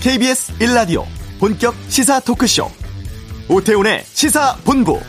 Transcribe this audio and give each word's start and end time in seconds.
KBS 0.00 0.52
1라디오 0.58 1.04
본격 1.40 1.74
시사 1.88 2.20
토크쇼 2.20 2.70
오태훈의 3.48 4.04
시사본부 4.04 5.00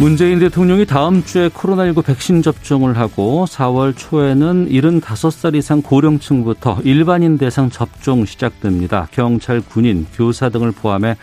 문재인 0.00 0.38
대통령이 0.38 0.86
다음 0.86 1.22
주에 1.22 1.50
코로나19 1.50 2.02
백신 2.06 2.40
접종을 2.40 2.96
하고 2.96 3.44
4월 3.46 3.94
초에는 3.94 4.70
75살 4.70 5.54
이상 5.54 5.82
고령층부터 5.82 6.78
일반인 6.84 7.36
대상 7.36 7.68
접종 7.68 8.24
시작됩니다. 8.24 9.08
경찰, 9.12 9.60
군인, 9.60 10.06
교사 10.14 10.48
등을 10.48 10.72
포함해 10.72 11.16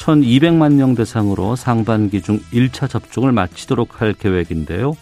1,200만 0.00 0.74
명 0.74 0.94
대상으로 0.94 1.56
상반기 1.56 2.22
중 2.22 2.40
1차 2.52 2.88
접종을 2.88 3.32
마치도록 3.32 4.00
할 4.00 4.14
계획인데요. 4.14 4.96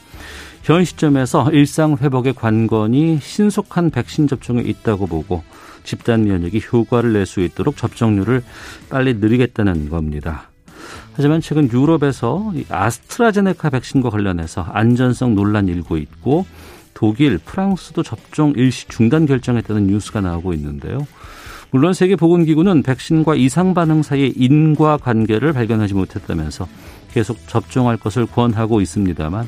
현 0.62 0.84
시점에서 0.84 1.50
일상 1.52 1.96
회복의 1.96 2.34
관건이 2.34 3.20
신속한 3.22 3.90
백신 3.90 4.26
접종에 4.26 4.60
있다고 4.62 5.06
보고 5.06 5.42
집단 5.84 6.24
면역이 6.24 6.62
효과를 6.72 7.12
낼 7.12 7.26
수 7.26 7.40
있도록 7.40 7.76
접종률을 7.76 8.42
빨리 8.90 9.14
늘리겠다는 9.14 9.88
겁니다. 9.88 10.50
하지만 11.14 11.40
최근 11.40 11.70
유럽에서 11.72 12.52
아스트라제네카 12.68 13.70
백신과 13.70 14.10
관련해서 14.10 14.62
안전성 14.62 15.34
논란이 15.34 15.70
일고 15.72 15.96
있고 15.96 16.44
독일, 16.92 17.38
프랑스도 17.38 18.02
접종 18.02 18.52
일시 18.56 18.88
중단 18.88 19.24
결정했다는 19.24 19.86
뉴스가 19.86 20.20
나오고 20.20 20.52
있는데요. 20.54 21.06
물론 21.70 21.92
세계보건기구는 21.92 22.82
백신과 22.82 23.34
이상 23.34 23.74
반응 23.74 24.02
사이의 24.02 24.32
인과 24.36 24.96
관계를 24.98 25.52
발견하지 25.52 25.94
못했다면서 25.94 26.66
계속 27.12 27.36
접종할 27.46 27.96
것을 27.96 28.26
권하고 28.26 28.80
있습니다만 28.80 29.46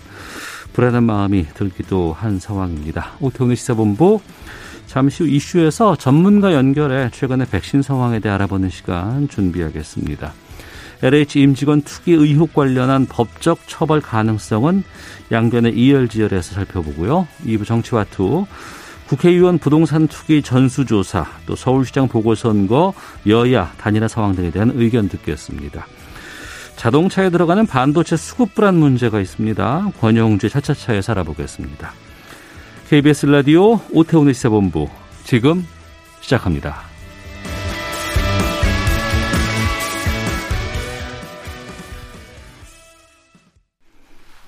불안한 0.73 1.05
마음이 1.05 1.47
들기도 1.55 2.13
한 2.13 2.39
상황입니다. 2.39 3.13
오태훈의 3.21 3.57
시사본부 3.57 4.21
잠시 4.87 5.23
후 5.23 5.29
이슈에서 5.29 5.97
전문가 5.97 6.53
연결해 6.53 7.11
최근의 7.13 7.47
백신 7.47 7.83
상황에 7.83 8.19
대해 8.19 8.35
알아보는 8.35 8.71
시간 8.71 9.29
준비하겠습니다. 9.29 10.33
LH 11.03 11.41
임직원 11.41 11.83
투기 11.83 12.13
의혹 12.13 12.53
관련한 12.53 13.07
법적 13.07 13.61
처벌 13.67 14.01
가능성은 14.01 14.83
양변의 15.33 15.75
이열지열에서 15.75 16.55
살펴보고요. 16.55 17.27
2부 17.47 17.65
정치와투 17.65 18.47
국회의원 19.11 19.59
부동산 19.59 20.07
투기 20.07 20.41
전수조사 20.41 21.27
또 21.45 21.57
서울시장 21.57 22.07
보궐선거 22.07 22.95
여야 23.27 23.73
단일화 23.77 24.07
상황 24.07 24.37
등에 24.37 24.53
대한 24.53 24.71
의견 24.73 25.09
듣겠습니다. 25.09 25.85
자동차에 26.77 27.31
들어가는 27.31 27.67
반도체 27.67 28.17
수급 28.17 28.55
불안 28.55 28.77
문제가 28.77 29.19
있습니다. 29.19 29.91
권영주의 29.99 30.49
차차차에 30.49 31.03
살아보겠습니다. 31.03 31.93
KBS 32.89 33.27
라디오 33.27 33.81
오태훈의 33.91 34.33
시사본부 34.33 34.89
지금 35.25 35.67
시작합니다. 36.21 36.77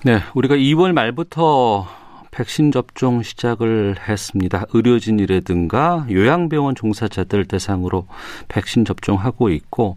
네, 0.05 0.21
우리가 0.33 0.55
2월 0.55 0.93
말부터 0.93 2.02
백신 2.33 2.71
접종 2.71 3.21
시작을 3.21 3.95
했습니다. 4.07 4.65
의료진이라든가 4.73 6.07
요양병원 6.09 6.73
종사자들 6.73 7.45
대상으로 7.45 8.07
백신 8.47 8.85
접종하고 8.85 9.49
있고 9.49 9.95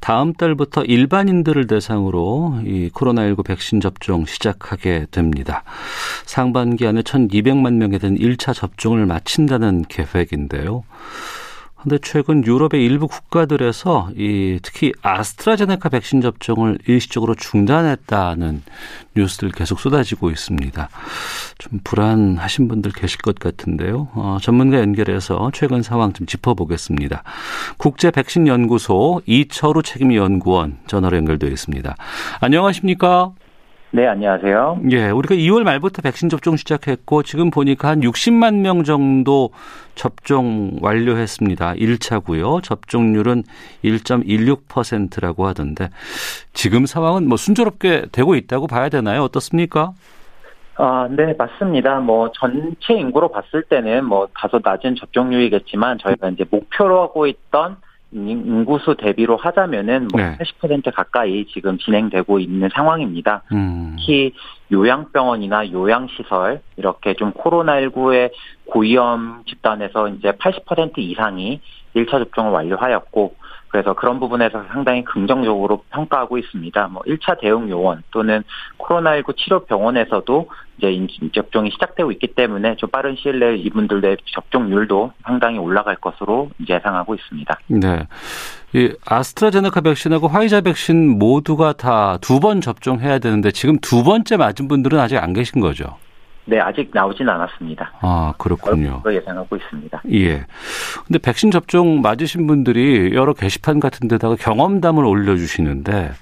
다음 0.00 0.32
달부터 0.32 0.82
일반인들을 0.82 1.68
대상으로 1.68 2.60
이 2.64 2.90
코로나19 2.92 3.44
백신 3.44 3.80
접종 3.80 4.26
시작하게 4.26 5.06
됩니다. 5.12 5.62
상반기 6.24 6.86
안에 6.86 7.02
1,200만 7.02 7.74
명에 7.74 7.98
대한 7.98 8.16
1차 8.16 8.52
접종을 8.52 9.06
마친다는 9.06 9.84
계획인데요. 9.88 10.82
근데 11.86 11.98
최근 12.02 12.44
유럽의 12.44 12.84
일부 12.84 13.06
국가들에서 13.06 14.08
이 14.16 14.58
특히 14.60 14.92
아스트라제네카 15.02 15.88
백신 15.88 16.20
접종을 16.20 16.78
일시적으로 16.88 17.36
중단했다는 17.36 18.62
뉴스들 19.14 19.52
계속 19.52 19.78
쏟아지고 19.78 20.30
있습니다. 20.30 20.88
좀 21.58 21.80
불안하신 21.84 22.66
분들 22.66 22.90
계실 22.90 23.20
것 23.20 23.38
같은데요. 23.38 24.08
어, 24.14 24.38
전문가 24.42 24.80
연결해서 24.80 25.52
최근 25.54 25.82
상황 25.82 26.12
좀 26.12 26.26
짚어보겠습니다. 26.26 27.22
국제 27.76 28.10
백신 28.10 28.48
연구소 28.48 29.22
이철우 29.24 29.84
책임 29.84 30.12
연구원 30.12 30.78
전화로 30.88 31.16
연결되어 31.16 31.50
있습니다. 31.50 31.94
안녕하십니까? 32.40 33.30
네, 33.92 34.06
안녕하세요. 34.06 34.80
예, 34.90 35.10
우리가 35.10 35.36
2월 35.36 35.62
말부터 35.62 36.02
백신 36.02 36.28
접종 36.28 36.56
시작했고 36.56 37.22
지금 37.22 37.50
보니까 37.50 37.88
한 37.88 38.00
60만 38.00 38.56
명 38.56 38.82
정도 38.82 39.50
접종 39.94 40.78
완료했습니다. 40.82 41.74
1차고요. 41.74 42.62
접종률은 42.62 43.44
1.16%라고 43.84 45.46
하던데 45.46 45.88
지금 46.52 46.84
상황은 46.84 47.28
뭐 47.28 47.36
순조롭게 47.36 48.06
되고 48.10 48.34
있다고 48.34 48.66
봐야 48.66 48.88
되나요? 48.88 49.22
어떻습니까? 49.22 49.92
아, 50.78 51.08
네, 51.10 51.34
맞습니다. 51.38 52.00
뭐 52.00 52.30
전체 52.32 52.92
인구로 52.92 53.28
봤을 53.30 53.62
때는 53.62 54.04
뭐 54.04 54.28
다소 54.34 54.60
낮은 54.62 54.96
접종률이겠지만 54.96 55.98
저희가 55.98 56.28
이제 56.30 56.44
목표로 56.50 57.00
하고 57.02 57.26
있던 57.26 57.76
인구수 58.12 58.96
대비로 58.96 59.36
하자면은 59.36 60.08
뭐 60.12 60.20
네. 60.20 60.38
80% 60.38 60.94
가까이 60.94 61.46
지금 61.52 61.76
진행되고 61.78 62.38
있는 62.38 62.68
상황입니다. 62.72 63.42
음. 63.52 63.96
특히 63.98 64.32
요양병원이나 64.72 65.72
요양시설 65.72 66.60
이렇게 66.76 67.14
좀 67.14 67.32
코로나19의 67.32 68.30
고위험 68.66 69.42
집단에서 69.46 70.08
이제 70.08 70.32
80% 70.32 70.98
이상이 70.98 71.60
1차 71.94 72.10
접종을 72.10 72.52
완료하였고 72.52 73.34
그래서 73.76 73.92
그런 73.92 74.18
부분에서 74.18 74.64
상당히 74.72 75.04
긍정적으로 75.04 75.82
평가하고 75.90 76.38
있습니다. 76.38 76.88
뭐 76.88 77.02
1차 77.02 77.38
대응 77.38 77.68
요원 77.68 78.02
또는 78.10 78.42
코로나19 78.78 79.36
치료 79.36 79.66
병원에서도 79.66 80.48
이제 80.78 81.06
접종이 81.34 81.70
시작되고 81.72 82.10
있기 82.12 82.28
때문에 82.28 82.76
좀 82.76 82.88
빠른 82.88 83.16
시일 83.16 83.38
내에 83.38 83.56
이분들의 83.56 84.16
접종률도 84.24 85.12
상당히 85.24 85.58
올라갈 85.58 85.96
것으로 85.96 86.48
예상하고 86.66 87.16
있습니다. 87.16 87.58
네. 87.66 88.06
이 88.72 88.94
아스트라제네카 89.04 89.82
백신하고 89.82 90.28
화이자 90.28 90.62
백신 90.62 91.18
모두가 91.18 91.74
다 91.74 92.16
두 92.22 92.40
번 92.40 92.62
접종해야 92.62 93.18
되는데 93.18 93.50
지금 93.50 93.78
두 93.80 94.02
번째 94.04 94.38
맞은 94.38 94.68
분들은 94.68 94.98
아직 94.98 95.18
안 95.18 95.34
계신 95.34 95.60
거죠? 95.60 95.98
네, 96.46 96.60
아직 96.60 96.90
나오진 96.94 97.28
않았습니다. 97.28 97.92
아, 98.00 98.32
그렇군요. 98.38 99.02
예상하고 99.06 99.56
있습니다. 99.56 100.02
예. 100.12 100.46
근데 101.06 101.18
백신 101.18 101.50
접종 101.50 102.00
맞으신 102.00 102.46
분들이 102.46 103.14
여러 103.14 103.32
게시판 103.34 103.80
같은 103.80 104.08
데다가 104.08 104.36
경험담을 104.36 105.04
올려주시는데, 105.04 106.12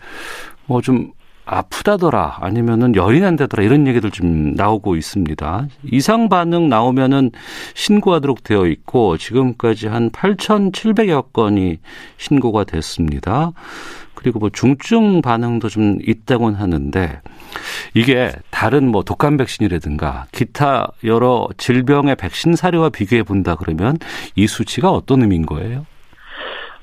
뭐 0.67 0.81
좀 0.81 1.13
아프다더라, 1.47 2.39
아니면은 2.41 2.97
열이 2.97 3.21
난다더라, 3.21 3.63
이런 3.63 3.87
얘기들 3.87 4.11
좀 4.11 4.55
나오고 4.55 4.97
있습니다. 4.97 5.67
이상 5.93 6.31
반응 6.31 6.71
나오면은 6.71 7.33
신고하도록 7.75 8.43
되어 8.43 8.67
있고, 8.67 9.19
지금까지 9.19 9.89
한 9.89 10.09
8,700여 10.11 11.35
건이 11.35 11.81
신고가 12.17 12.65
됐습니다. 12.65 13.53
그리고 14.25 14.39
뭐 14.39 14.49
중증 14.49 15.21
반응도 15.21 15.69
좀 15.69 15.99
있다곤 16.01 16.55
하는데 16.55 17.21
이게 17.93 18.33
다른 18.51 18.89
뭐 18.91 19.03
독감 19.03 19.37
백신이라든가 19.37 20.25
기타 20.33 20.89
여러 21.05 21.47
질병의 21.59 22.17
백신 22.17 22.57
사례와 22.57 22.89
비교해 22.89 23.23
본다 23.23 23.55
그러면 23.55 23.99
이 24.35 24.47
수치가 24.47 24.91
어떤 24.91 25.21
의미인 25.21 25.45
거예요? 25.45 25.85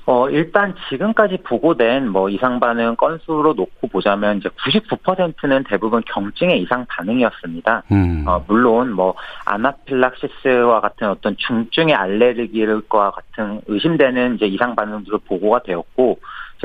어, 0.04 0.28
일단 0.30 0.74
지금까지 0.88 1.38
보고된 1.38 2.08
뭐 2.08 2.28
이상 2.28 2.60
반응 2.60 2.94
건수로 2.96 3.54
놓고 3.54 3.88
보자면 3.88 4.38
이제 4.38 4.48
99%는 4.48 5.64
대부분 5.68 6.02
경증의 6.06 6.62
이상 6.62 6.86
반응이었습니다. 6.88 7.82
음. 7.90 8.24
어, 8.26 8.44
물론 8.46 8.92
뭐 8.92 9.14
아나필락시스와 9.46 10.80
같은 10.80 11.08
어떤 11.08 11.36
중증의 11.36 11.94
알레르기와 11.94 13.12
같은 13.12 13.62
의심되는 13.66 14.36
이제 14.36 14.46
이상 14.46 14.74
반응도 14.74 15.18
보고가 15.18 15.62
되었고 15.62 16.18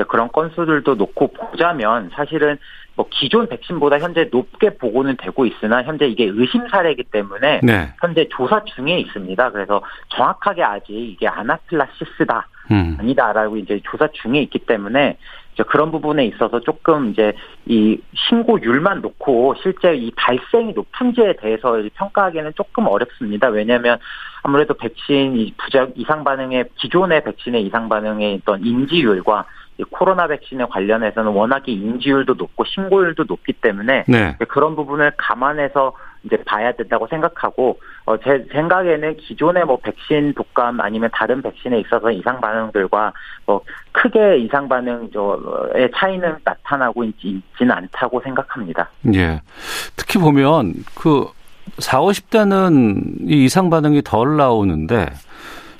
그런 0.04 0.28
건수들도 0.32 0.94
놓고 0.94 1.28
보자면 1.32 2.10
사실은 2.14 2.58
뭐 2.94 3.06
기존 3.10 3.48
백신보다 3.48 4.00
현재 4.00 4.28
높게 4.30 4.70
보고는 4.76 5.16
되고 5.18 5.46
있으나 5.46 5.82
현재 5.84 6.06
이게 6.06 6.24
의심 6.24 6.66
사례이기 6.68 7.04
때문에 7.04 7.60
네. 7.62 7.92
현재 8.00 8.28
조사 8.28 8.64
중에 8.64 8.98
있습니다. 8.98 9.50
그래서 9.52 9.82
정확하게 10.08 10.64
아직 10.64 10.92
이게 10.92 11.28
아나필락시스다 11.28 12.48
음. 12.72 12.96
아니다라고 12.98 13.56
이제 13.56 13.80
조사 13.84 14.08
중에 14.08 14.40
있기 14.42 14.58
때문에 14.60 15.16
이제 15.54 15.62
그런 15.62 15.90
부분에 15.90 16.26
있어서 16.26 16.60
조금 16.60 17.10
이제 17.10 17.32
이 17.66 18.00
신고율만 18.14 19.00
놓고 19.00 19.54
실제 19.62 19.94
이 19.94 20.10
발생이 20.16 20.72
높은지에 20.72 21.34
대해서 21.40 21.80
평가하기는 21.94 22.52
조금 22.56 22.86
어렵습니다. 22.86 23.48
왜냐하면 23.48 23.98
아무래도 24.42 24.74
백신 24.74 25.36
이 25.36 25.52
부작 25.56 25.90
이상 25.96 26.24
반응의 26.24 26.66
기존의 26.76 27.24
백신의 27.24 27.64
이상 27.64 27.88
반응의 27.88 28.40
어떤 28.42 28.64
인지율과 28.64 29.46
코로나 29.90 30.26
백신에 30.26 30.64
관련해서는 30.66 31.30
워낙에 31.32 31.72
인지율도 31.72 32.34
높고 32.34 32.64
신고율도 32.64 33.24
높기 33.28 33.52
때문에 33.52 34.04
네. 34.08 34.36
그런 34.48 34.74
부분을 34.74 35.12
감안해서 35.16 35.92
이제 36.24 36.36
봐야 36.44 36.72
된다고 36.72 37.06
생각하고 37.06 37.78
어, 38.04 38.16
제 38.18 38.44
생각에는 38.52 39.16
기존의 39.16 39.64
뭐 39.64 39.78
백신 39.78 40.34
독감 40.34 40.80
아니면 40.80 41.10
다른 41.12 41.40
백신에 41.42 41.78
있어서 41.80 42.10
이상 42.10 42.40
반응들과 42.40 43.12
뭐 43.46 43.62
크게 43.92 44.38
이상 44.38 44.68
반응의 44.68 45.10
차이는 45.96 46.38
나타나고 46.42 47.04
있지, 47.04 47.40
있지는 47.52 47.72
않다고 47.72 48.20
생각합니다. 48.22 48.88
예. 49.14 49.40
특히 49.96 50.18
보면 50.18 50.74
그 50.94 51.26
4, 51.78 52.00
50대는 52.00 53.28
이 53.28 53.44
이상 53.44 53.70
반응이 53.70 54.02
덜 54.02 54.36
나오는데 54.36 55.06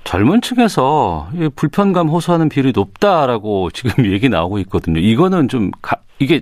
젊은 0.09 0.41
층에서 0.41 1.29
불편감 1.55 2.09
호소하는 2.09 2.49
비율이 2.49 2.73
높다라고 2.75 3.69
지금 3.73 4.07
얘기 4.11 4.31
나오고 4.31 4.59
있거든요. 4.61 4.99
이거는 4.99 5.49
좀 5.49 5.71
가, 5.83 5.97
이게 6.19 6.41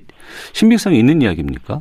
신빙성이 0.53 1.01
있는 1.01 1.21
이야기입니까? 1.21 1.81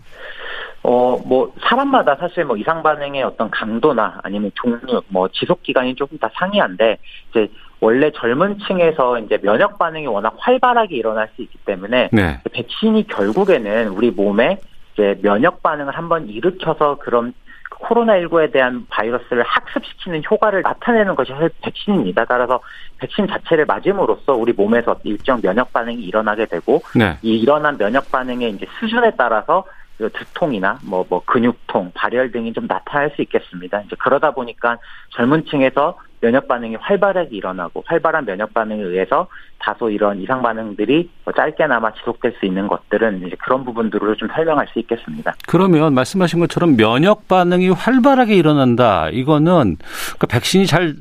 어, 0.81 1.21
뭐, 1.23 1.53
사람마다 1.61 2.15
사실 2.15 2.43
뭐 2.43 2.57
이상 2.57 2.81
반응의 2.81 3.21
어떤 3.21 3.51
강도나 3.51 4.19
아니면 4.23 4.49
종류, 4.55 5.03
뭐 5.09 5.27
지속 5.29 5.61
기간이 5.61 5.93
조금 5.93 6.17
다 6.17 6.27
상이한데, 6.33 6.97
이제 7.29 7.51
원래 7.79 8.09
젊은 8.15 8.57
층에서 8.67 9.19
이제 9.19 9.37
면역 9.37 9.77
반응이 9.77 10.07
워낙 10.07 10.33
활발하게 10.39 10.95
일어날 10.95 11.29
수 11.35 11.43
있기 11.43 11.59
때문에, 11.65 12.09
네. 12.11 12.39
백신이 12.51 13.05
결국에는 13.07 13.89
우리 13.89 14.09
몸에 14.09 14.57
이제 14.93 15.19
면역 15.21 15.61
반응을 15.61 15.95
한번 15.95 16.29
일으켜서 16.29 16.95
그런 16.95 17.33
코로나19에 17.79 18.51
대한 18.51 18.85
바이러스를 18.89 19.43
학습시키는 19.43 20.23
효과를 20.29 20.61
나타내는 20.61 21.15
것이 21.15 21.31
사실 21.31 21.49
백신입니다. 21.61 22.25
따라서 22.25 22.59
백신 22.97 23.27
자체를 23.27 23.65
맞음으로써 23.65 24.33
우리 24.33 24.53
몸에서 24.53 24.95
일정 25.03 25.41
면역 25.41 25.71
반응이 25.73 26.01
일어나게 26.01 26.45
되고 26.45 26.81
네. 26.95 27.17
이 27.21 27.37
일어난 27.37 27.77
면역 27.77 28.11
반응의 28.11 28.51
이제 28.51 28.65
수준에 28.79 29.11
따라서 29.17 29.65
두통이나 29.97 30.79
뭐, 30.83 31.05
뭐, 31.09 31.21
근육통, 31.25 31.91
발열 31.93 32.31
등이 32.31 32.51
좀 32.53 32.67
나타날 32.67 33.11
수 33.15 33.21
있겠습니다. 33.21 33.81
이제 33.81 33.95
그러다 33.97 34.31
보니까 34.31 34.77
젊은 35.11 35.45
층에서 35.45 35.97
면역 36.21 36.47
반응이 36.47 36.75
활발하게 36.75 37.35
일어나고 37.35 37.83
활발한 37.85 38.25
면역 38.25 38.53
반응에 38.53 38.81
의해서 38.81 39.27
다소 39.59 39.89
이런 39.89 40.21
이상 40.21 40.41
반응들이 40.41 41.09
뭐 41.23 41.33
짧게나마 41.33 41.91
지속될 41.93 42.35
수 42.39 42.45
있는 42.45 42.67
것들은 42.67 43.25
이제 43.25 43.35
그런 43.39 43.63
부분들로 43.65 44.15
좀 44.15 44.27
설명할 44.33 44.67
수 44.67 44.79
있겠습니다. 44.79 45.33
그러면 45.47 45.93
말씀하신 45.93 46.39
것처럼 46.39 46.75
면역 46.77 47.27
반응이 47.27 47.69
활발하게 47.69 48.35
일어난다. 48.35 49.09
이거는 49.09 49.77
그 50.19 50.27
백신이 50.27 50.67
잘 50.67 50.95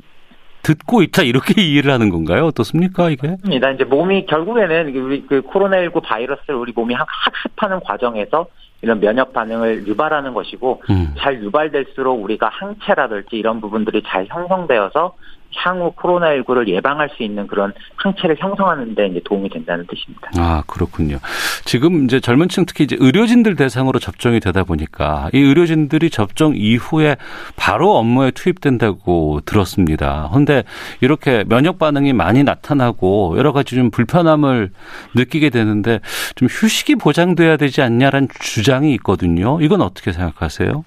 듣고 0.65 1.03
있다 1.03 1.21
이렇게 1.21 1.61
이해를 1.61 1.91
하는 1.91 2.09
건가요? 2.09 2.47
어떻습니까 2.47 3.09
이게? 3.09 3.29
맞습니다. 3.29 3.71
이제 3.71 3.83
몸이 3.83 4.25
결국에는 4.25 4.95
우리 4.95 5.25
그 5.27 5.41
코로나19 5.43 6.01
바이러스를 6.03 6.55
우리 6.55 6.73
몸이 6.75 6.95
학습하는 6.95 7.79
과정에서 7.81 8.47
이런 8.81 8.99
면역 8.99 9.33
반응을 9.33 9.87
유발하는 9.87 10.33
것이고 10.33 10.81
음. 10.89 11.13
잘 11.17 11.41
유발될수록 11.41 12.23
우리가 12.23 12.49
항체라든지 12.49 13.35
이런 13.35 13.61
부분들이 13.61 14.01
잘 14.05 14.25
형성되어서 14.27 15.15
향후 15.55 15.93
코로나19를 15.95 16.67
예방할 16.67 17.09
수 17.15 17.23
있는 17.23 17.47
그런 17.47 17.73
항체를 17.95 18.35
형성하는 18.39 18.95
데 18.95 19.07
이제 19.07 19.21
도움이 19.23 19.49
된다는 19.49 19.85
뜻입니다. 19.87 20.29
아, 20.37 20.63
그렇군요. 20.67 21.17
지금 21.63 22.05
이제 22.05 22.19
젊은 22.19 22.49
층 22.49 22.65
특히 22.65 22.83
이제 22.83 22.95
의료진들 22.99 23.55
대상으로 23.55 23.99
접종이 23.99 24.39
되다 24.39 24.63
보니까 24.63 25.29
이 25.33 25.39
의료진들이 25.39 26.09
접종 26.09 26.53
이후에 26.55 27.15
바로 27.55 27.95
업무에 27.95 28.31
투입된다고 28.31 29.41
들었습니다. 29.45 30.29
그런데 30.31 30.63
이렇게 31.01 31.43
면역 31.47 31.79
반응이 31.79 32.13
많이 32.13 32.43
나타나고 32.43 33.35
여러 33.37 33.51
가지 33.51 33.75
좀 33.75 33.91
불편함을 33.91 34.71
느끼게 35.15 35.49
되는데 35.49 35.99
좀 36.35 36.47
휴식이 36.49 36.95
보장돼야 36.95 37.57
되지 37.57 37.81
않냐라는 37.81 38.27
주장이 38.39 38.93
있거든요. 38.95 39.59
이건 39.61 39.81
어떻게 39.81 40.11
생각하세요? 40.11 40.83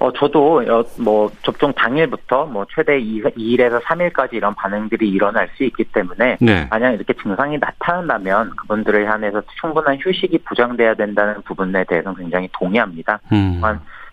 어, 0.00 0.10
저도 0.12 0.62
뭐 0.98 1.30
접종 1.42 1.74
당일부터 1.74 2.46
뭐 2.46 2.66
최대 2.74 2.98
2, 2.98 3.22
2일에서 3.22 3.82
3일까지 3.82 4.32
이런 4.32 4.54
반응들이 4.54 5.06
일어날 5.06 5.48
수 5.56 5.64
있기 5.64 5.84
때문에 5.84 6.38
네. 6.40 6.66
만약 6.70 6.92
이렇게 6.92 7.12
증상이 7.12 7.58
나타난다면 7.58 8.56
그분들을 8.56 9.06
향해서 9.06 9.42
충분한 9.60 9.98
휴식이 10.00 10.38
보장돼야 10.38 10.94
된다는 10.94 11.42
부분에 11.42 11.84
대해서는 11.84 12.16
굉장히 12.16 12.48
동의합니다. 12.50 13.20
음. 13.30 13.60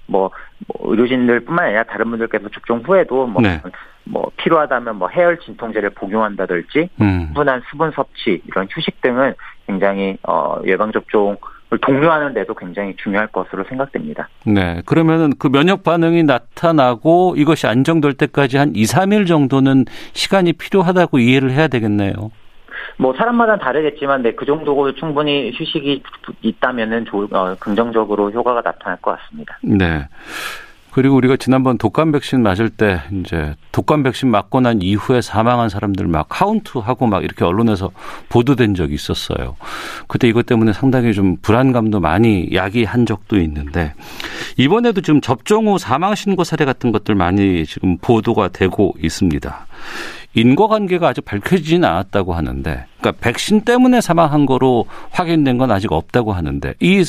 뭐, 0.07 0.29
뭐 0.67 0.91
의료진들 0.91 1.39
뿐만 1.41 1.67
아니라 1.67 1.83
다른 1.83 2.09
분들께서 2.09 2.49
접종 2.49 2.79
후에도 2.79 3.25
뭐, 3.25 3.41
네. 3.41 3.61
뭐 4.03 4.29
필요하다면 4.35 4.97
뭐 4.97 5.07
해열 5.07 5.39
진통제를 5.39 5.91
복용한다든지 5.91 6.89
음. 6.99 7.25
충분한 7.27 7.61
수분 7.69 7.91
섭취 7.91 8.41
이런 8.45 8.67
휴식 8.69 8.99
등은 8.99 9.35
굉장히 9.65 10.17
어 10.23 10.59
예방 10.65 10.91
접종 10.91 11.37
독려하는 11.69 12.33
데도 12.33 12.53
굉장히 12.53 12.95
중요할 12.95 13.27
것으로 13.27 13.65
생각됩니다. 13.67 14.29
네. 14.45 14.81
그러면은 14.85 15.33
그 15.37 15.49
면역 15.49 15.83
반응이 15.83 16.23
나타나고 16.23 17.35
이것이 17.37 17.67
안정될 17.67 18.13
때까지 18.13 18.57
한 18.57 18.73
2, 18.73 18.83
3일 18.83 19.27
정도는 19.27 19.85
시간이 20.13 20.53
필요하다고 20.53 21.19
이해를 21.19 21.51
해야 21.51 21.67
되겠네요. 21.67 22.31
뭐 22.97 23.13
사람마다 23.15 23.57
다르겠지만 23.57 24.23
네, 24.23 24.33
그 24.33 24.45
정도 24.45 24.93
충분히 24.93 25.51
휴식이 25.53 26.03
있다면은 26.41 27.05
좋 27.05 27.27
어, 27.31 27.55
긍정적으로 27.59 28.31
효과가 28.31 28.61
나타날 28.61 28.99
것 29.01 29.17
같습니다. 29.19 29.57
네. 29.61 30.07
그리고 30.97 31.15
우리가 31.17 31.37
지난번 31.37 31.77
독감 31.77 32.11
백신 32.11 32.41
맞을 32.41 32.71
때 32.71 33.01
이제 33.11 33.53
독감 33.71 34.01
백신 34.01 34.31
맞고 34.31 34.61
난 34.61 34.81
이후에 34.81 35.21
사망한 35.21 35.69
사람들 35.69 36.07
막 36.07 36.25
카운트하고 36.27 37.05
막 37.05 37.23
이렇게 37.23 37.45
언론에서 37.45 37.91
보도된 38.29 38.73
적이 38.73 38.95
있었어요. 38.95 39.57
그때 40.07 40.27
이것 40.27 40.47
때문에 40.47 40.73
상당히 40.73 41.13
좀 41.13 41.37
불안감도 41.39 41.99
많이 41.99 42.49
야기한 42.51 43.05
적도 43.05 43.39
있는데 43.39 43.93
이번에도 44.57 45.01
지금 45.01 45.21
접종 45.21 45.67
후 45.67 45.77
사망 45.77 46.15
신고 46.15 46.43
사례 46.43 46.65
같은 46.65 46.91
것들 46.91 47.13
많이 47.13 47.67
지금 47.67 47.99
보도가 47.99 48.47
되고 48.47 48.95
있습니다. 48.99 49.67
인과관계가 50.33 51.09
아직 51.09 51.25
밝혀지지는 51.25 51.87
않았다고 51.87 52.33
하는데, 52.33 52.85
그러니까 52.99 53.21
백신 53.21 53.61
때문에 53.61 54.01
사망한 54.01 54.47
거로 54.47 54.85
확인된 55.11 55.59
건 55.59 55.69
아직 55.69 55.91
없다고 55.91 56.33
하는데 56.33 56.73
이 56.79 57.03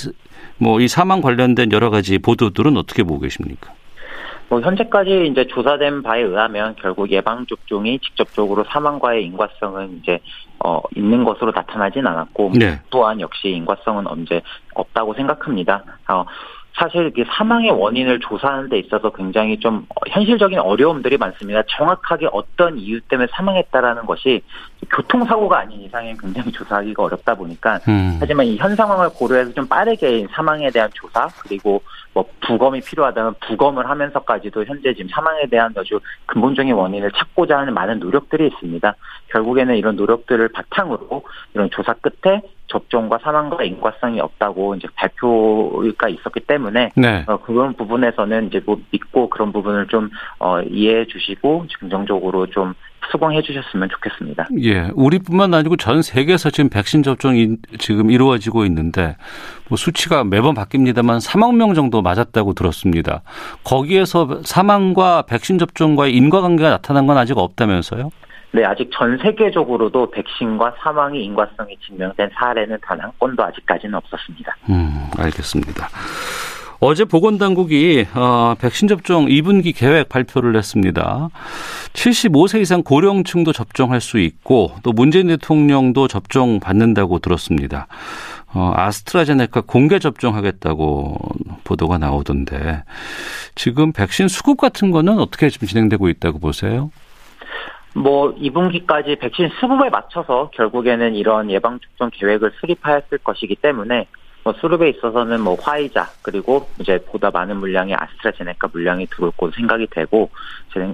뭐이 0.59 0.89
사망 0.89 1.23
관련된 1.23 1.73
여러 1.73 1.89
가지 1.89 2.19
보도들은 2.19 2.77
어떻게 2.77 3.03
보고 3.03 3.21
계십니까? 3.21 3.73
뭐 4.49 4.61
현재까지 4.61 5.29
이제 5.31 5.47
조사된 5.47 6.03
바에 6.03 6.23
의하면 6.23 6.75
결국 6.81 7.11
예방 7.11 7.45
접종이 7.47 7.99
직접적으로 7.99 8.65
사망과의 8.65 9.25
인과성은 9.27 10.01
이제 10.01 10.19
어 10.65 10.81
있는 10.97 11.25
것으로 11.25 11.53
나타나진 11.55 12.07
않았고 12.07 12.53
네. 12.59 12.81
또한 12.91 13.21
역시 13.21 13.49
인과성은 13.51 14.07
언제 14.07 14.41
없다고 14.75 15.15
생각합니다. 15.15 15.85
어 16.09 16.25
사실 16.79 17.13
이 17.17 17.25
사망의 17.27 17.71
원인을 17.71 18.21
조사하는 18.21 18.69
데 18.69 18.79
있어서 18.79 19.11
굉장히 19.11 19.59
좀 19.59 19.85
현실적인 20.09 20.61
어려움들이 20.61 21.17
많습니다. 21.17 21.63
정확하게 21.69 22.29
어떤 22.33 22.79
이유 22.79 23.01
때문에 23.01 23.27
사망했다라는 23.33 24.07
것이 24.07 24.43
교통사고가 24.89 25.59
아닌 25.59 25.81
이상에 25.81 26.15
굉장히 26.21 26.53
조사하기가 26.53 27.03
어렵다 27.03 27.35
보니까 27.35 27.81
음. 27.89 28.17
하지만 28.21 28.47
이 28.47 28.59
현 28.59 28.75
상황을 28.75 29.09
고려해서 29.11 29.53
좀 29.53 29.67
빠르게 29.67 30.27
사망에 30.31 30.71
대한 30.71 30.91
조사 30.95 31.29
그리고 31.43 31.83
뭐 32.13 32.25
부검이 32.41 32.81
필요하다면 32.81 33.35
부검을 33.41 33.89
하면서까지도 33.89 34.65
현재 34.65 34.93
지금 34.95 35.09
사망에 35.11 35.47
대한 35.47 35.73
아주 35.77 36.01
근본적인 36.27 36.73
원인을 36.75 37.13
찾고자 37.13 37.59
하는 37.59 37.75
많은 37.75 37.99
노력들이 38.01 38.49
있습니다. 38.49 38.95
결국에는 39.29 39.77
이런 39.77 39.97
노력들을 39.97 40.49
바탕으로 40.49 41.23
이런 41.55 41.71
조사 41.71 41.93
끝에 41.95 42.43
접종과 42.69 43.19
사망과 43.23 43.65
인과성이 43.65 44.21
없다고 44.21 44.77
이제 44.77 44.89
발표가 44.95 46.09
있었기 46.09 46.41
때문에 46.41 46.91
네. 46.97 47.25
어, 47.27 47.39
그런 47.39 47.75
부분에서는 47.75 48.49
이제 48.49 48.61
뭐 48.65 48.81
믿고 48.91 49.29
그런 49.31 49.53
부분을 49.53 49.89
좀 49.89 50.11
어, 50.39 50.61
이해해 50.63 51.07
주시고 51.07 51.67
긍정적으로 51.81 52.47
좀 52.47 52.75
수긍해 53.11 53.43
주셨으면 53.43 53.89
좋겠습니다. 53.89 54.49
예, 54.61 54.91
우리뿐만 54.95 55.55
아니고 55.55 55.77
전 55.77 56.03
세계에서 56.03 56.51
지금 56.51 56.69
백신 56.69 57.03
접종이 57.03 57.57
지금 57.79 58.11
이루어지고 58.11 58.65
있는데 58.67 59.17
뭐 59.69 59.77
수치가 59.77 60.25
매번 60.25 60.55
바뀝니다만 60.55 61.25
3억 61.25 61.57
명 61.57 61.75
정도 61.75 62.03
맞았다고 62.03 62.53
들었습니다. 62.53 63.23
거기에서 63.65 64.41
사망과 64.45 65.23
백신 65.23 65.59
접종과의 65.59 66.15
인과관계가 66.15 66.69
나타난 66.69 67.07
건 67.07 67.17
아직 67.17 67.39
없다면서요? 67.39 68.11
네, 68.53 68.65
아직 68.65 68.91
전 68.93 69.19
세계적으로도 69.19 70.11
백신과 70.11 70.75
사망의 70.79 71.23
인과성이 71.25 71.77
증명된 71.87 72.31
사례는 72.35 72.79
단 72.83 72.99
한 73.01 73.13
건도 73.19 73.45
아직까지는 73.45 73.95
없었습니다. 73.95 74.57
음, 74.71 75.09
알겠습니다. 75.19 75.89
어제 76.81 77.05
보건당국이 77.05 78.07
어, 78.15 78.55
백신 78.61 78.87
접종 78.87 79.27
2분기 79.27 79.77
계획 79.77 80.09
발표를 80.09 80.57
했습니다. 80.57 81.29
75세 81.93 82.61
이상 82.61 82.83
고령층도 82.83 83.53
접종할 83.53 84.01
수 84.01 84.19
있고 84.21 84.73
또 84.85 84.93
문재인 84.93 85.27
대통령도 85.27 86.07
접종 86.07 86.61
받는다고 86.61 87.19
들었습니다. 87.19 87.89
어, 88.55 88.73
아스트라제네카 88.77 89.63
공개 89.63 89.99
접종하겠다고 89.99 91.17
보도가 91.65 91.99
나오던데 91.99 92.85
지금 93.57 93.93
백신 93.93 94.29
수급 94.29 94.59
같은 94.59 94.91
거는 94.93 95.19
어떻게 95.19 95.51
좀 95.51 95.67
진행되고 95.67 96.09
있다고 96.09 96.39
보세요? 96.39 96.91
뭐 97.99 98.35
2분기까지 98.35 99.19
백신 99.19 99.51
수급에 99.61 99.91
맞춰서 99.91 100.51
결국에는 100.55 101.15
이런 101.15 101.51
예방 101.51 101.79
접종 101.81 102.11
계획을 102.13 102.53
수립하였을 102.61 103.19
것이기 103.19 103.57
때문에 103.57 104.07
뭐 104.45 104.53
수급에 104.61 104.89
있어서는 104.91 105.41
뭐 105.41 105.57
화이자 105.61 106.09
그리고 106.23 106.69
이제 106.79 106.99
보다 107.07 107.31
많은 107.31 107.57
물량의 107.57 107.97
아스트라제네카 107.99 108.69
물량이 108.73 109.07
들어올 109.07 109.33
것으로 109.33 109.53
생각이 109.53 109.89
되고 109.91 110.31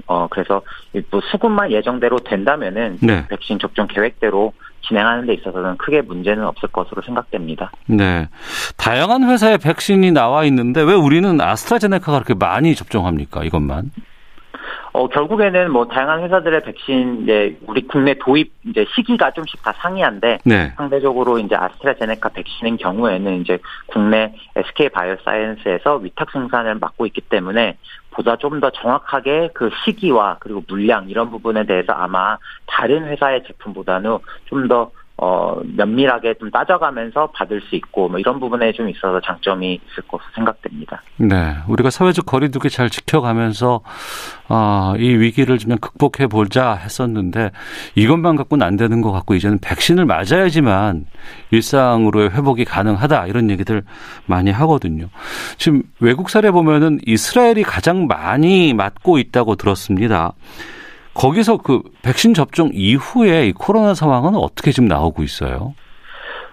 어 0.07 0.27
그래서 0.29 0.63
뭐 1.11 1.21
수급만 1.31 1.71
예정대로 1.71 2.19
된다면은 2.19 2.99
네. 3.01 3.27
백신 3.29 3.59
접종 3.59 3.87
계획대로 3.87 4.53
진행하는 4.87 5.27
데 5.27 5.35
있어서는 5.35 5.77
크게 5.77 6.03
문제는 6.03 6.45
없을 6.45 6.69
것으로 6.69 7.03
생각됩니다. 7.03 7.71
네. 7.87 8.29
다양한 8.77 9.25
회사의 9.31 9.59
백신이 9.59 10.13
나와 10.13 10.45
있는데 10.45 10.83
왜 10.83 10.95
우리는 10.95 11.41
아스트라제네카가 11.41 12.13
그렇게 12.19 12.35
많이 12.35 12.75
접종합니까? 12.75 13.45
이것만? 13.45 13.91
어, 14.95 15.09
결국에는 15.09 15.73
뭐 15.73 15.89
다양한 15.89 16.23
회사들의 16.23 16.63
백신 16.63 17.23
이제 17.25 17.59
우리 17.67 17.85
국내 17.85 18.15
도입 18.15 18.53
이제 18.65 18.87
시기가 18.95 19.33
좀씩 19.33 19.61
다 19.61 19.73
상이한데 19.77 20.39
네. 20.45 20.73
상대적으로 20.77 21.41
이제 21.41 21.57
아스트라제네카 21.57 22.29
백신인 22.29 22.77
경우에는 22.77 23.41
이제 23.41 23.59
국내 23.87 24.33
SK 24.55 24.91
바이오사이언스에서 24.91 25.97
위탁 25.97 26.31
생산을 26.31 26.77
맡고 26.77 27.07
있기 27.07 27.23
때문에 27.23 27.77
보다 28.13 28.37
좀 28.37 28.61
더 28.61 28.71
정확하게 28.71 29.51
그 29.53 29.69
시기와 29.85 30.37
그리고 30.39 30.63
물량 30.69 31.11
이런 31.11 31.29
부분에 31.29 31.67
대해서 31.67 31.93
아마 31.93 32.39
다른 32.67 33.05
회사의 33.09 33.43
제품보다는 33.49 34.19
좀더 34.45 34.93
어, 35.17 35.61
면밀하게 35.77 36.35
좀 36.41 36.51
따져가면서 36.51 37.29
받을 37.29 37.61
수 37.61 37.77
있고 37.77 38.09
뭐 38.09 38.19
이런 38.19 38.41
부분에 38.41 38.73
좀 38.73 38.89
있어서 38.89 39.21
장점이 39.21 39.75
있을 39.75 40.03
것으로 40.09 40.29
생각됩니다. 40.35 41.03
네, 41.19 41.55
우리가 41.69 41.91
사회적 41.91 42.27
거리두기 42.27 42.69
잘 42.69 42.91
지켜가면서 42.91 43.81
어, 44.49 44.95
이 44.99 45.09
위기를 45.09 45.59
좀 45.59 45.77
극복해 45.77 46.27
보자 46.27 46.75
했었는데 46.75 47.53
이것만 47.95 48.35
갖고는 48.35 48.67
안 48.67 48.77
되는 48.77 49.01
것 49.03 49.13
같고 49.13 49.35
이제는 49.35 49.59
백신을 49.61 50.05
맞아야지만 50.05 51.07
일상으로의 51.53 52.31
회복이 52.31 52.65
가능하다 52.65 53.29
이런 53.29 53.51
얘기들 53.51 53.85
많이 54.27 54.51
하거든요. 54.51 55.09
지금 55.59 55.85
외국 56.01 56.29
사례 56.29 56.51
보면은 56.51 56.99
이스라엘이 57.07 57.63
가장 57.63 58.09
많이 58.09 58.75
맞고 58.75 59.19
있다고 59.19 59.55
들었습니다. 59.55 60.33
거기서 61.15 61.59
그 61.59 61.83
백신 62.03 62.35
접종 62.35 62.71
이후에 62.73 63.47
이 63.47 63.53
코로나 63.53 63.95
상황은 63.95 64.35
어떻게 64.35 64.73
지금 64.73 64.89
나오고 64.89 65.23
있어요? 65.23 65.75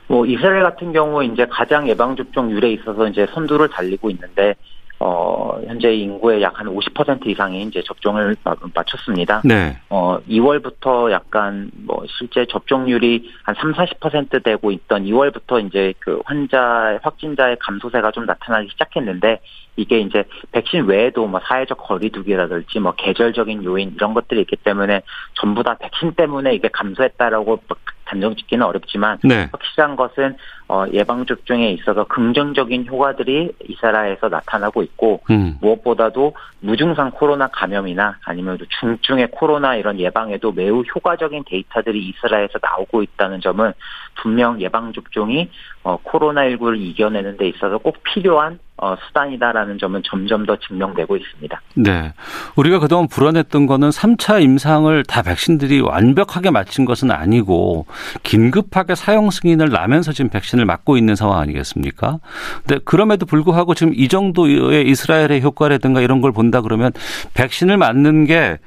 뭐 0.07 0.25
이스라엘 0.25 0.63
같은 0.63 0.93
경우 0.93 1.23
이제 1.23 1.45
가장 1.49 1.87
예방 1.87 2.15
접종률에 2.15 2.71
있어서 2.73 3.07
이제 3.07 3.25
선두를 3.33 3.69
달리고 3.69 4.09
있는데 4.09 4.55
어, 5.01 5.59
현재 5.65 5.93
인구의 5.93 6.41
약 6.41 6.51
한 6.61 6.67
50% 6.67 7.25
이상이 7.25 7.63
이제 7.63 7.81
접종을 7.81 8.35
마쳤습니다. 8.73 9.41
네. 9.43 9.79
어, 9.89 10.19
2월부터 10.29 11.09
약간 11.11 11.71
뭐 11.73 12.03
실제 12.07 12.45
접종률이 12.45 13.31
한 13.43 13.55
3, 13.55 13.73
40% 13.73 14.43
되고 14.43 14.71
있던 14.71 15.05
2월부터 15.05 15.65
이제 15.65 15.93
그 15.99 16.21
환자, 16.25 16.99
확진자의 17.01 17.57
감소세가 17.59 18.11
좀 18.11 18.25
나타나기 18.25 18.69
시작했는데 18.69 19.39
이게 19.75 19.99
이제 20.01 20.23
백신 20.51 20.85
외에도 20.85 21.25
뭐 21.25 21.39
사회적 21.43 21.79
거리두기라든지 21.79 22.79
뭐 22.79 22.91
계절적인 22.91 23.63
요인 23.63 23.93
이런 23.95 24.13
것들이 24.13 24.41
있기 24.41 24.57
때문에 24.57 25.01
전부 25.33 25.63
다 25.63 25.75
백신 25.79 26.13
때문에 26.13 26.53
이게 26.53 26.67
감소했다라고 26.67 27.63
단정 28.11 28.35
짓기는 28.35 28.65
어렵지만 28.65 29.19
네. 29.23 29.47
확실한 29.53 29.95
것은 29.95 30.35
어, 30.67 30.85
예방 30.91 31.25
접종에 31.25 31.71
있어서 31.71 32.03
긍정적인 32.03 32.87
효과들이 32.87 33.51
이스라엘에서 33.69 34.27
나타나고 34.27 34.83
있고 34.83 35.21
음. 35.29 35.57
무엇보다도 35.61 36.33
무증상 36.59 37.11
코로나 37.11 37.47
감염이나 37.47 38.17
아니면 38.23 38.57
중증의 38.79 39.31
코로나 39.31 39.75
이런 39.75 39.97
예방에도 39.99 40.51
매우 40.51 40.81
효과적인 40.81 41.45
데이터들이 41.47 42.05
이스라엘에서 42.09 42.59
나오고 42.61 43.01
있다는 43.03 43.39
점은 43.39 43.71
분명 44.15 44.59
예방 44.61 44.91
접종이 44.91 45.49
어, 45.83 45.97
코로나 46.03 46.41
19를 46.41 46.79
이겨내는 46.79 47.37
데 47.37 47.47
있어서 47.47 47.77
꼭 47.77 48.03
필요한 48.03 48.59
어, 48.77 48.95
수단이다라는 49.07 49.77
점은 49.77 50.01
점점 50.03 50.43
더 50.45 50.55
증명되고 50.55 51.15
있습니다. 51.15 51.61
네. 51.75 52.13
우리가 52.55 52.79
그동안 52.79 53.07
불안했던 53.07 53.67
거는 53.67 53.89
3차 53.89 54.41
임상을 54.41 55.03
다 55.03 55.21
백신들이 55.21 55.81
완벽하게 55.81 56.49
마친 56.49 56.85
것은 56.85 57.11
아니고 57.11 57.85
긴급하게 58.23 58.95
사용 58.95 59.29
승인을 59.29 59.69
나면서 59.69 60.13
지금 60.13 60.31
백신을 60.31 60.65
맞고 60.65 60.97
있는 60.97 61.15
상황 61.15 61.39
아니겠습니까? 61.39 62.17
근데 62.65 62.81
그럼에도 62.83 63.27
불구하고 63.27 63.75
지금 63.75 63.93
이 63.95 64.07
정도의 64.07 64.87
이스라엘의 64.87 65.43
효과라든가 65.43 66.01
이런 66.01 66.21
걸 66.21 66.31
본다 66.31 66.61
그러면 66.61 66.91
백신을 67.35 67.77
맞는 67.77 68.25
게, 68.25 68.57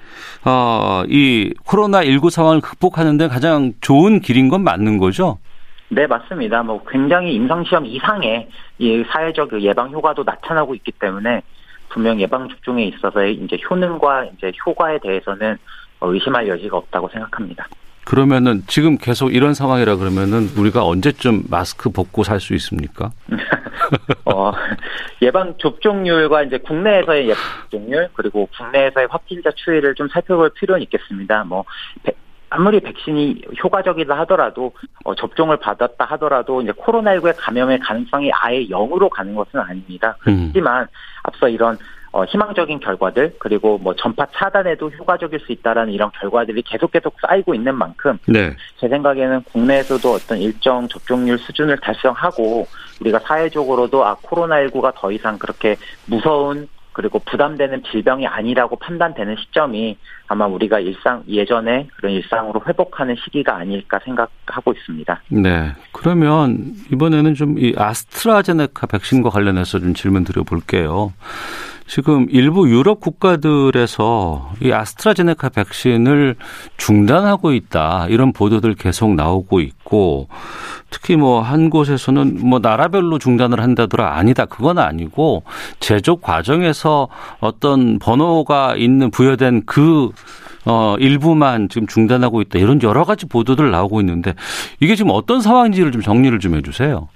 어, 0.44 1.02
이 1.08 1.52
코로나19 1.66 2.30
상황을 2.30 2.60
극복하는 2.60 3.16
데 3.16 3.26
가장 3.26 3.72
좋은 3.80 4.20
길인 4.20 4.48
건 4.48 4.62
맞는 4.62 4.98
거죠? 4.98 5.38
네, 5.88 6.06
맞습니다. 6.06 6.62
뭐 6.62 6.82
굉장히 6.88 7.34
임상시험 7.34 7.86
이상의 7.86 8.48
이 8.78 9.04
사회적 9.10 9.50
그 9.50 9.62
예방 9.62 9.90
효과도 9.90 10.24
나타나고 10.24 10.74
있기 10.76 10.92
때문에 10.92 11.42
분명 11.88 12.20
예방 12.20 12.48
접종에 12.48 12.84
있어서의 12.86 13.34
이제 13.34 13.56
효능과 13.70 14.24
이제 14.24 14.52
효과에 14.66 14.98
대해서는 14.98 15.56
의심할 16.00 16.48
여지가 16.48 16.76
없다고 16.76 17.08
생각합니다. 17.08 17.68
그러면은 18.04 18.62
지금 18.66 18.98
계속 18.98 19.34
이런 19.34 19.54
상황이라 19.54 19.96
그러면은 19.96 20.48
우리가 20.58 20.84
언제쯤 20.84 21.44
마스크 21.48 21.90
벗고 21.90 22.22
살 22.22 22.38
수 22.38 22.54
있습니까? 22.54 23.10
어, 24.26 24.52
예방 25.22 25.54
접종률과 25.58 26.42
이제 26.42 26.58
국내에서의 26.58 27.28
예방 27.28 27.42
접종률 27.62 28.10
그리고 28.12 28.48
국내에서의 28.58 29.08
확진자 29.10 29.50
추이를 29.54 29.94
좀 29.94 30.08
살펴볼 30.08 30.50
필요는 30.50 30.82
있겠습니다. 30.82 31.44
뭐 31.44 31.64
아무리 32.54 32.78
백신이 32.78 33.42
효과적이다 33.64 34.16
하더라도 34.20 34.72
어, 35.02 35.12
접종을 35.16 35.56
받았다 35.56 36.04
하더라도 36.04 36.62
이제 36.62 36.70
코로나19의 36.70 37.34
감염의 37.36 37.80
가능성이 37.80 38.30
아예 38.32 38.64
0으로 38.66 39.08
가는 39.08 39.34
것은 39.34 39.58
아닙니다. 39.58 40.16
음. 40.28 40.52
그렇지만 40.52 40.86
앞서 41.24 41.48
이런 41.48 41.76
어, 42.12 42.24
희망적인 42.24 42.78
결과들 42.78 43.34
그리고 43.40 43.76
뭐 43.78 43.92
전파 43.96 44.24
차단에도 44.32 44.88
효과적일 44.88 45.40
수 45.40 45.50
있다라는 45.50 45.92
이런 45.92 46.12
결과들이 46.12 46.62
계속 46.62 46.92
계속 46.92 47.16
쌓이고 47.26 47.56
있는 47.56 47.74
만큼 47.74 48.16
네. 48.28 48.54
제 48.76 48.88
생각에는 48.88 49.42
국내에서도 49.42 50.08
어떤 50.12 50.38
일정 50.38 50.86
접종률 50.86 51.38
수준을 51.38 51.78
달성하고 51.78 52.68
우리가 53.00 53.18
사회적으로도 53.18 54.04
아 54.04 54.14
코로나19가 54.14 54.92
더 54.94 55.10
이상 55.10 55.36
그렇게 55.38 55.74
무서운 56.06 56.68
그리고 56.94 57.18
부담되는 57.18 57.82
질병이 57.90 58.26
아니라고 58.26 58.76
판단되는 58.76 59.36
시점이 59.36 59.98
아마 60.28 60.46
우리가 60.46 60.80
일상 60.80 61.22
예전에 61.28 61.88
그런 61.96 62.12
일상으로 62.12 62.62
회복하는 62.66 63.14
시기가 63.22 63.56
아닐까 63.56 64.00
생각하고 64.04 64.72
있습니다. 64.72 65.22
네. 65.28 65.72
그러면 65.92 66.72
이번에는 66.90 67.34
좀 67.34 67.54
이 67.64 67.72
아스트라제네카 67.76 68.86
백신과 68.86 69.30
관련해서 69.30 69.78
좀 69.78 69.94
질문 69.94 70.24
드려볼게요. 70.24 71.12
지금 71.86 72.26
일부 72.30 72.68
유럽 72.68 73.00
국가들에서 73.00 74.52
이 74.62 74.72
아스트라제네카 74.72 75.50
백신을 75.50 76.36
중단하고 76.76 77.52
있다 77.52 78.06
이런 78.08 78.32
보도들 78.32 78.74
계속 78.74 79.14
나오고 79.14 79.60
있고 79.60 80.28
특히 80.90 81.16
뭐 81.16 81.44
한 81.44 81.70
곳에서는 81.70 82.38
뭐 82.40 82.58
나라별로 82.58 83.18
중단을 83.18 83.60
한다더라 83.60 84.16
아니다 84.16 84.44
그건 84.46 84.78
아니고 84.78 85.44
제조 85.78 86.16
과정에서 86.16 87.08
어떤 87.40 87.98
번호가 87.98 88.76
있는 88.76 89.10
부여된 89.10 89.62
그 89.66 90.10
어, 90.66 90.96
일부만 90.98 91.68
지금 91.68 91.86
중단하고 91.86 92.40
있다. 92.40 92.58
이런 92.58 92.82
여러 92.82 93.04
가지 93.04 93.26
보도들 93.26 93.70
나오고 93.70 94.00
있는데 94.00 94.34
이게 94.80 94.96
지금 94.96 95.10
어떤 95.12 95.42
상황인지를 95.42 95.92
좀 95.92 96.00
정리를 96.00 96.38
좀 96.38 96.54
해주세요. 96.54 97.08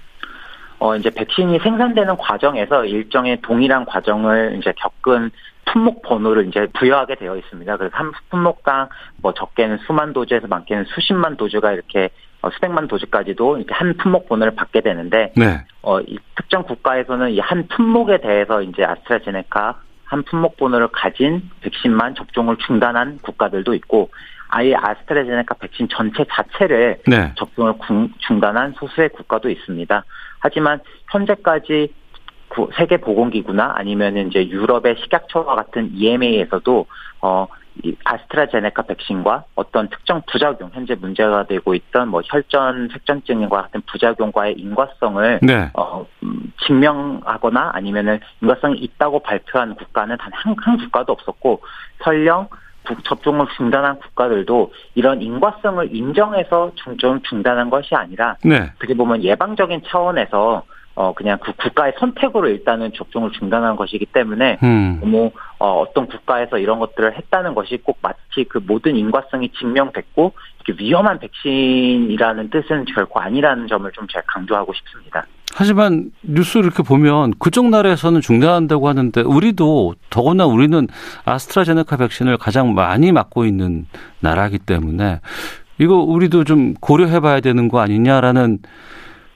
어, 0.79 0.95
이제 0.95 1.09
백신이 1.09 1.59
생산되는 1.59 2.17
과정에서 2.17 2.85
일정의 2.85 3.41
동일한 3.41 3.85
과정을 3.85 4.55
이제 4.59 4.73
겪은 4.77 5.31
품목 5.65 6.01
번호를 6.01 6.47
이제 6.47 6.67
부여하게 6.73 7.15
되어 7.15 7.37
있습니다. 7.37 7.77
그래서 7.77 7.95
한 7.95 8.11
품목당 8.29 8.89
뭐 9.21 9.33
적게는 9.33 9.77
수만 9.85 10.13
도주에서 10.13 10.47
많게는 10.47 10.85
수십만 10.85 11.37
도주가 11.37 11.73
이렇게 11.73 12.09
어, 12.41 12.49
수백만 12.51 12.87
도주까지도 12.87 13.57
이렇게 13.57 13.73
한 13.73 13.95
품목 13.97 14.29
번호를 14.29 14.55
받게 14.55 14.79
되는데, 14.81 15.33
네. 15.35 15.65
어, 15.81 15.99
이 15.99 16.17
특정 16.35 16.63
국가에서는 16.63 17.31
이 17.31 17.39
한 17.39 17.67
품목에 17.67 18.21
대해서 18.21 18.61
이제 18.61 18.85
아스트라제네카 18.85 19.75
한 20.05 20.23
품목 20.23 20.55
번호를 20.55 20.87
가진 20.93 21.49
백신만 21.61 22.15
접종을 22.15 22.55
중단한 22.65 23.19
국가들도 23.21 23.73
있고, 23.75 24.09
아예 24.47 24.73
아스트라제네카 24.73 25.55
백신 25.55 25.89
전체 25.91 26.25
자체를 26.31 26.99
네. 27.05 27.33
접종을 27.35 27.73
중단한 28.19 28.73
소수의 28.79 29.09
국가도 29.09 29.49
있습니다. 29.49 30.03
하지만 30.39 30.79
현재까지 31.11 31.93
세계 32.75 32.97
보건기구나 32.97 33.73
아니면 33.75 34.17
이제 34.17 34.47
유럽의 34.47 34.95
식약처와 35.03 35.55
같은 35.55 35.91
EMA에서도 35.93 36.85
어, 37.21 37.47
이 37.83 37.95
아스트라제네카 38.03 38.81
백신과 38.81 39.45
어떤 39.55 39.87
특정 39.89 40.21
부작용, 40.29 40.69
현재 40.73 40.95
문제가 40.95 41.43
되고 41.43 41.73
있던 41.75 42.09
뭐 42.09 42.21
혈전 42.25 42.89
색전증과 42.91 43.61
같은 43.61 43.81
부작용과의 43.85 44.55
인과성을 44.55 45.39
네. 45.43 45.69
어, 45.75 46.05
음, 46.23 46.51
증명하거나 46.65 47.71
아니면은 47.73 48.19
인과성이 48.41 48.79
있다고 48.79 49.19
발표한 49.19 49.75
국가는 49.75 50.17
단 50.17 50.31
한 50.33 50.55
한 50.57 50.77
국가도 50.77 51.13
없었고 51.13 51.61
설령 52.03 52.47
접종을 53.03 53.47
중단한 53.57 53.99
국가들도 53.99 54.71
이런 54.95 55.21
인과성을 55.21 55.95
인정해서 55.95 56.71
좀 56.97 57.21
중단한 57.21 57.69
것이 57.69 57.95
아니라 57.95 58.37
네. 58.43 58.71
어떻게 58.75 58.93
보면 58.93 59.23
예방적인 59.23 59.81
차원에서 59.87 60.63
어 60.95 61.13
그냥 61.13 61.37
그 61.41 61.53
국가의 61.53 61.93
선택으로 61.97 62.49
일단은 62.49 62.91
접종을 62.93 63.31
중단한 63.31 63.77
것이기 63.77 64.07
때문에 64.07 64.57
음. 64.61 64.99
너무 64.99 65.31
어 65.57 65.79
어떤 65.79 66.07
국가에서 66.07 66.57
이런 66.57 66.79
것들을 66.79 67.15
했다는 67.15 67.55
것이 67.55 67.77
꼭 67.77 67.99
마치 68.01 68.43
그 68.49 68.57
모든 68.57 68.97
인과성이 68.97 69.49
증명됐고 69.53 70.33
이렇게 70.65 70.83
위험한 70.83 71.19
백신이라는 71.19 72.49
뜻은 72.49 72.85
결코 72.85 73.21
아니라는 73.21 73.67
점을 73.67 73.89
좀 73.93 74.07
제가 74.07 74.25
강조하고 74.27 74.73
싶습니다. 74.73 75.25
하지만 75.59 76.11
뉴스 76.21 76.57
이렇게 76.57 76.83
보면 76.83 77.33
그쪽 77.37 77.67
나라에서는 77.67 78.21
중단한다고 78.21 78.87
하는데 78.87 79.19
우리도 79.19 79.95
더구나 80.09 80.45
우리는 80.45 80.87
아스트라제네카 81.25 81.97
백신을 81.97 82.37
가장 82.37 82.73
많이 82.73 83.11
맞고 83.11 83.43
있는 83.43 83.85
나라이기 84.21 84.59
때문에 84.59 85.19
이거 85.77 85.95
우리도 85.95 86.45
좀 86.45 86.75
고려해 86.75 87.19
봐야 87.19 87.41
되는 87.41 87.67
거 87.67 87.81
아니냐라는 87.81 88.59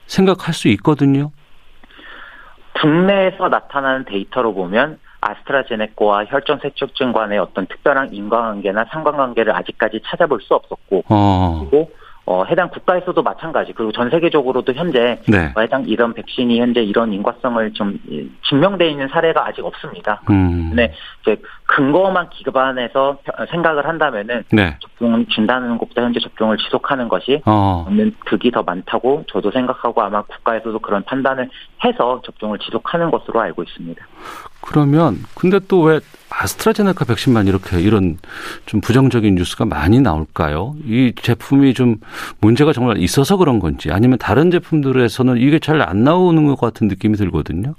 생각할 0.06 0.54
수 0.54 0.68
있거든요. 0.68 1.30
국내에서 2.80 3.50
나타나는 3.50 4.06
데이터로 4.06 4.54
보면 4.54 4.98
아스트라제네카와 5.20 6.24
혈전 6.24 6.60
세척증 6.62 7.12
간의 7.12 7.38
어떤 7.38 7.66
특별한 7.66 8.14
인과관계나 8.14 8.86
상관관계를 8.90 9.54
아직까지 9.54 10.00
찾아볼 10.06 10.40
수 10.40 10.54
없었고 10.54 11.04
어. 11.06 11.66
그리고 11.70 11.90
어, 12.26 12.44
해당 12.44 12.70
국가에서도 12.70 13.22
마찬가지 13.22 13.72
그리고 13.72 13.92
전 13.92 14.08
세계적으로도 14.08 14.72
현재 14.72 15.20
네. 15.28 15.52
해당 15.58 15.84
이런 15.86 16.14
백신이 16.14 16.58
현재 16.58 16.82
이런 16.82 17.12
인과성을 17.12 17.72
좀 17.74 17.98
증명돼 18.48 18.88
있는 18.88 19.08
사례가 19.08 19.46
아직 19.46 19.64
없습니다. 19.64 20.22
음. 20.30 20.72
네, 20.74 20.92
이제 21.22 21.36
근거만 21.66 22.28
기반해서 22.30 23.18
생각을 23.50 23.86
한다면은 23.86 24.44
네. 24.52 24.76
접종을 24.80 25.26
준다는 25.28 25.78
것보다 25.78 26.02
현재 26.02 26.20
접종을 26.20 26.58
지속하는 26.58 27.08
것이 27.08 27.40
어. 27.46 27.86
극이 28.26 28.50
더 28.50 28.62
많다고 28.62 29.24
저도 29.32 29.50
생각하고 29.50 30.02
아마 30.02 30.22
국가에서도 30.22 30.78
그런 30.80 31.02
판단을 31.04 31.48
해서 31.84 32.20
접종을 32.24 32.58
지속하는 32.58 33.10
것으로 33.10 33.40
알고 33.40 33.62
있습니다. 33.62 34.04
그러면 34.60 35.18
근데 35.34 35.58
또 35.58 35.84
왜 35.84 36.00
아스트라제네카 36.30 37.04
백신만 37.04 37.46
이렇게 37.46 37.80
이런 37.80 38.16
좀 38.66 38.80
부정적인 38.80 39.34
뉴스가 39.34 39.66
많이 39.66 40.00
나올까요? 40.00 40.74
이 40.84 41.12
제품이 41.14 41.74
좀 41.74 41.96
문제가 42.40 42.72
정말 42.72 42.98
있어서 42.98 43.36
그런 43.36 43.60
건지 43.60 43.90
아니면 43.92 44.18
다른 44.18 44.50
제품들에서는 44.50 45.36
이게 45.38 45.58
잘 45.58 45.82
안 45.82 46.02
나오는 46.02 46.46
것 46.46 46.58
같은 46.58 46.88
느낌이 46.88 47.16
들거든요. 47.16 47.74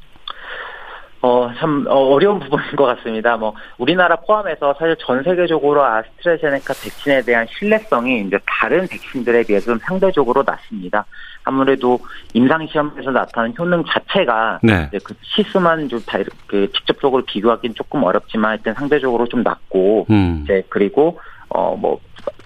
어, 1.26 1.52
참, 1.58 1.88
어, 1.90 1.96
어려운 1.96 2.40
부분인 2.40 2.76
것 2.76 2.86
같습니다. 2.86 3.36
뭐, 3.36 3.56
우리나라 3.80 4.16
포함해서 4.16 4.76
사실 4.78 4.96
전 5.00 5.24
세계적으로 5.24 5.84
아스트라제네카 5.84 6.76
백신에 6.84 7.24
대한 7.24 7.48
신뢰성이 7.50 8.22
이제 8.22 8.38
다른 8.46 8.88
백신들에 8.88 9.44
비해서 9.44 9.72
좀 9.72 9.80
상대적으로 9.80 10.44
낮습니다. 10.46 11.04
아무래도 11.44 11.98
임상시험에서 12.34 13.10
나타나는 13.10 13.56
효능 13.58 13.84
자체가 13.88 14.60
네. 14.62 14.88
그 15.04 15.16
시스만 15.24 15.90
좀 15.90 16.00
다, 16.06 16.20
그 16.46 16.72
직접적으로 16.74 17.24
비교하기는 17.26 17.74
조금 17.74 18.04
어렵지만 18.04 18.58
일단 18.58 18.76
상대적으로 18.76 19.28
좀 19.28 19.42
낮고, 19.42 20.06
음. 20.12 20.42
이제 20.44 20.64
그리고, 20.70 21.20
어, 21.50 21.76
뭐, 21.76 22.00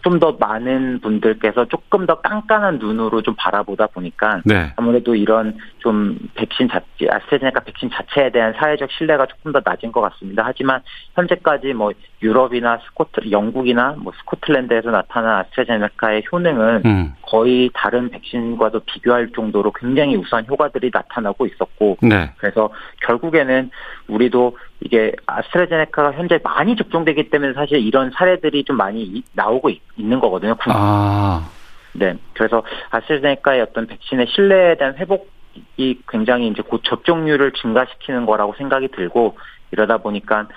좀 0.03 0.19
더 0.19 0.35
많은 0.39 0.99
분들께서 0.99 1.65
조금 1.65 2.05
더 2.05 2.19
깐깐한 2.21 2.79
눈으로 2.79 3.21
좀 3.21 3.35
바라보다 3.37 3.87
보니까 3.87 4.41
네. 4.45 4.73
아무래도 4.75 5.15
이런 5.15 5.57
좀 5.79 6.17
백신 6.35 6.67
자체 6.67 7.07
아스트라제네카 7.09 7.61
백신 7.61 7.89
자체에 7.89 8.31
대한 8.31 8.53
사회적 8.53 8.91
신뢰가 8.91 9.25
조금 9.27 9.51
더 9.51 9.61
낮은 9.63 9.91
것 9.91 10.01
같습니다. 10.01 10.43
하지만 10.45 10.81
현재까지 11.15 11.73
뭐 11.73 11.91
유럽이나 12.21 12.79
스코트 12.85 13.31
영국이나 13.31 13.95
뭐 13.97 14.11
스코틀랜드에서 14.19 14.91
나타난 14.91 15.39
아스트라제네카의 15.39 16.23
효능은 16.31 16.81
음. 16.85 17.13
거의 17.21 17.69
다른 17.73 18.09
백신과도 18.09 18.81
비교할 18.81 19.29
정도로 19.33 19.71
굉장히 19.71 20.15
우수한 20.17 20.45
효과들이 20.47 20.91
나타나고 20.93 21.45
있었고 21.45 21.97
네. 22.01 22.31
그래서 22.37 22.69
결국에는 23.05 23.69
우리도 24.07 24.57
이게 24.81 25.13
아스트라제네카가 25.25 26.13
현재 26.13 26.39
많이 26.43 26.75
접종되기 26.75 27.29
때문에 27.29 27.53
사실 27.53 27.79
이런 27.79 28.11
사례들이 28.11 28.63
좀 28.63 28.77
많이 28.77 29.23
나오고 29.33 29.69
있, 29.69 29.81
는 29.99 30.19
거거든요. 30.19 30.55
아. 30.67 31.49
네. 31.93 32.15
그래서 32.33 32.63
아스트라제네카의 32.91 33.61
어떤 33.61 33.87
백신의 33.87 34.27
신뢰에 34.29 34.75
대한 34.77 34.95
회복이 34.95 36.01
굉장히 36.07 36.47
이제 36.47 36.61
곧 36.61 36.81
접종률을 36.83 37.51
증가시키는 37.53 38.25
거라고 38.25 38.53
생각이 38.57 38.89
들고 38.89 39.37
이러다 39.71 39.97
보니까 39.97 40.47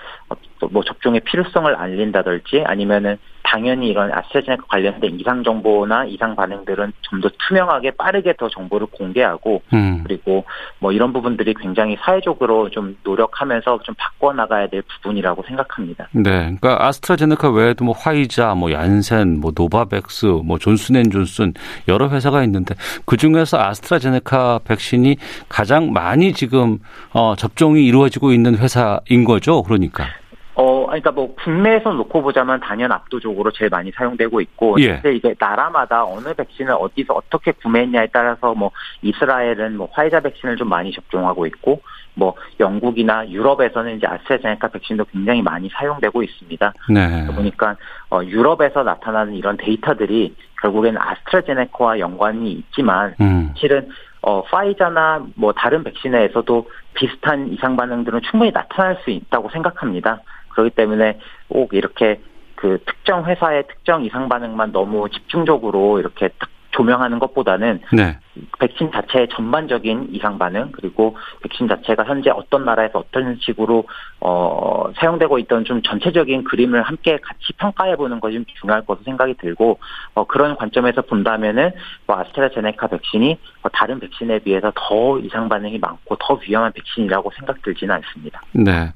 뭐 0.70 0.83
접종의 0.85 1.20
필요성을 1.20 1.75
알린다든지 1.75 2.64
아니면은 2.66 3.18
당연히 3.42 3.88
이런 3.88 4.12
아스트라제네카 4.12 4.66
관련된 4.68 5.18
이상 5.18 5.42
정보나 5.42 6.05
이상 6.05 6.37
반응들은 6.37 6.92
좀 7.03 7.22
더 7.22 7.31
투명하게 7.48 7.92
빠르게 7.92 8.35
더 8.37 8.48
정보를 8.51 8.88
공개하고 8.88 9.62
음. 9.72 10.03
그리고 10.05 10.44
뭐 10.79 10.92
이런 10.92 11.12
부분들이 11.12 11.55
굉장히 11.55 11.96
사회적으로 12.01 12.68
좀 12.68 12.98
노력하면서 13.05 13.81
좀 13.85 13.94
바꿔 13.96 14.33
나가야 14.33 14.66
될 14.66 14.83
부분이라고 14.83 15.44
생각합니다. 15.46 16.09
네, 16.12 16.22
그러니까 16.22 16.87
아스트라제네카 16.87 17.51
외에도 17.51 17.85
뭐 17.85 17.94
화이자, 17.96 18.55
뭐 18.55 18.72
얀센, 18.72 19.40
뭐 19.40 19.53
노바백스, 19.55 20.27
뭐 20.44 20.59
존슨앤존슨 20.59 21.55
여러 21.88 22.09
회사가 22.09 22.42
있는데 22.44 22.75
그 23.07 23.16
중에서 23.16 23.59
아스트라제네카 23.59 24.61
백신이 24.64 25.16
가장 25.48 25.92
많이 25.92 26.33
지금 26.33 26.79
어, 27.12 27.37
접종이 27.37 27.87
이루어지고 27.87 28.33
있는 28.33 28.59
회사인 28.59 29.25
거죠, 29.25 29.62
그러니까. 29.62 30.07
어, 30.54 30.86
그러니까 30.86 31.10
뭐 31.10 31.34
국내에서 31.36 31.92
놓고 31.92 32.22
보자면 32.22 32.60
단연 32.60 32.92
압도적으로 32.92 33.50
제일 33.52 33.70
많이 33.70 33.90
사용되고 33.90 34.40
있고, 34.42 34.76
예. 34.80 34.94
근데 34.94 35.14
이게 35.16 35.34
나라마다 35.38 36.04
어느 36.04 36.34
백신을 36.34 36.72
어디서 36.72 37.14
어떻게 37.14 37.52
구매했냐에 37.52 38.08
따라서 38.12 38.54
뭐 38.54 38.70
이스라엘은 39.00 39.76
뭐 39.76 39.88
화이자 39.92 40.20
백신을 40.20 40.56
좀 40.56 40.68
많이 40.68 40.92
접종하고 40.92 41.46
있고, 41.46 41.80
뭐 42.14 42.34
영국이나 42.60 43.28
유럽에서는 43.30 43.96
이제 43.96 44.06
아스트라제네카 44.06 44.68
백신도 44.68 45.06
굉장히 45.06 45.40
많이 45.40 45.70
사용되고 45.70 46.22
있습니다. 46.22 46.72
네. 46.90 47.26
보니까 47.34 47.76
어, 48.10 48.20
유럽에서 48.22 48.82
나타나는 48.82 49.34
이런 49.34 49.56
데이터들이 49.56 50.34
결국에는 50.60 51.00
아스트라제네카와 51.00 51.98
연관이 51.98 52.52
있지만, 52.52 53.14
음. 53.20 53.54
실은 53.56 53.88
어, 54.20 54.42
파이자나 54.44 55.24
뭐 55.34 55.52
다른 55.52 55.82
백신에서도 55.82 56.70
비슷한 56.94 57.48
이상 57.48 57.74
반응들은 57.74 58.20
충분히 58.30 58.52
나타날 58.52 58.98
수 59.02 59.10
있다고 59.10 59.48
생각합니다. 59.50 60.20
그렇기 60.52 60.70
때문에 60.70 61.18
꼭 61.48 61.74
이렇게 61.74 62.20
그 62.54 62.78
특정 62.86 63.24
회사의 63.24 63.66
특정 63.66 64.04
이상 64.04 64.28
반응만 64.28 64.72
너무 64.72 65.08
집중적으로 65.08 65.98
이렇게 65.98 66.28
딱 66.38 66.48
조명하는 66.72 67.18
것보다는 67.18 67.80
네. 67.92 68.18
백신 68.58 68.90
자체의 68.92 69.28
전반적인 69.28 70.08
이상 70.12 70.38
반응 70.38 70.72
그리고 70.72 71.16
백신 71.42 71.68
자체가 71.68 72.04
현재 72.04 72.30
어떤 72.30 72.64
나라에서 72.64 73.00
어떤 73.00 73.38
식으로 73.40 73.85
어 74.20 74.90
사용되고 74.96 75.38
있던 75.40 75.64
좀 75.64 75.82
전체적인 75.82 76.44
그림을 76.44 76.82
함께 76.82 77.18
같이 77.22 77.52
평가해 77.58 77.96
보는 77.96 78.20
것이 78.20 78.37
좀 78.37 78.44
중요할 78.61 78.85
것으로 78.87 79.04
생각이 79.04 79.35
들고 79.35 79.78
어 80.14 80.24
그런 80.24 80.56
관점에서 80.56 81.02
본다면은 81.02 81.72
뭐 82.06 82.18
아스트라제네카 82.18 82.87
백신이 82.87 83.38
뭐 83.61 83.70
다른 83.74 84.00
백신에 84.00 84.38
비해서 84.40 84.72
더 84.74 85.18
이상 85.18 85.48
반응이 85.48 85.78
많고 85.78 86.16
더 86.16 86.38
위험한 86.46 86.72
백신이라고 86.72 87.30
생각 87.37 87.61
들지는 87.62 87.94
않습니다. 87.96 88.40
네. 88.52 88.92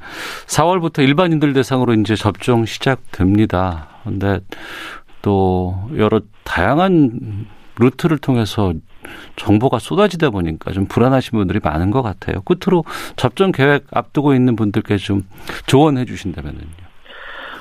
4월부터 0.47 1.03
일반인들 1.03 1.53
대상으로 1.53 1.93
이제 1.95 2.15
접종 2.15 2.65
시작됩니다. 2.65 3.89
근데 4.03 4.41
또 5.21 5.75
여러 5.97 6.21
다양한 6.45 7.47
루트를 7.79 8.19
통해서 8.19 8.73
정보가 9.37 9.79
쏟아지다 9.79 10.31
보니까 10.31 10.73
좀 10.73 10.87
불안하신 10.87 11.39
분들이 11.39 11.61
많은 11.63 11.91
것 11.91 12.03
같아요. 12.03 12.43
끝으로 12.43 12.85
접종 13.17 13.53
계획 13.53 13.85
앞두고 13.93 14.35
있는 14.35 14.57
분들께 14.57 14.97
좀 14.97 15.23
조언해 15.67 16.05
주신다면요. 16.05 16.59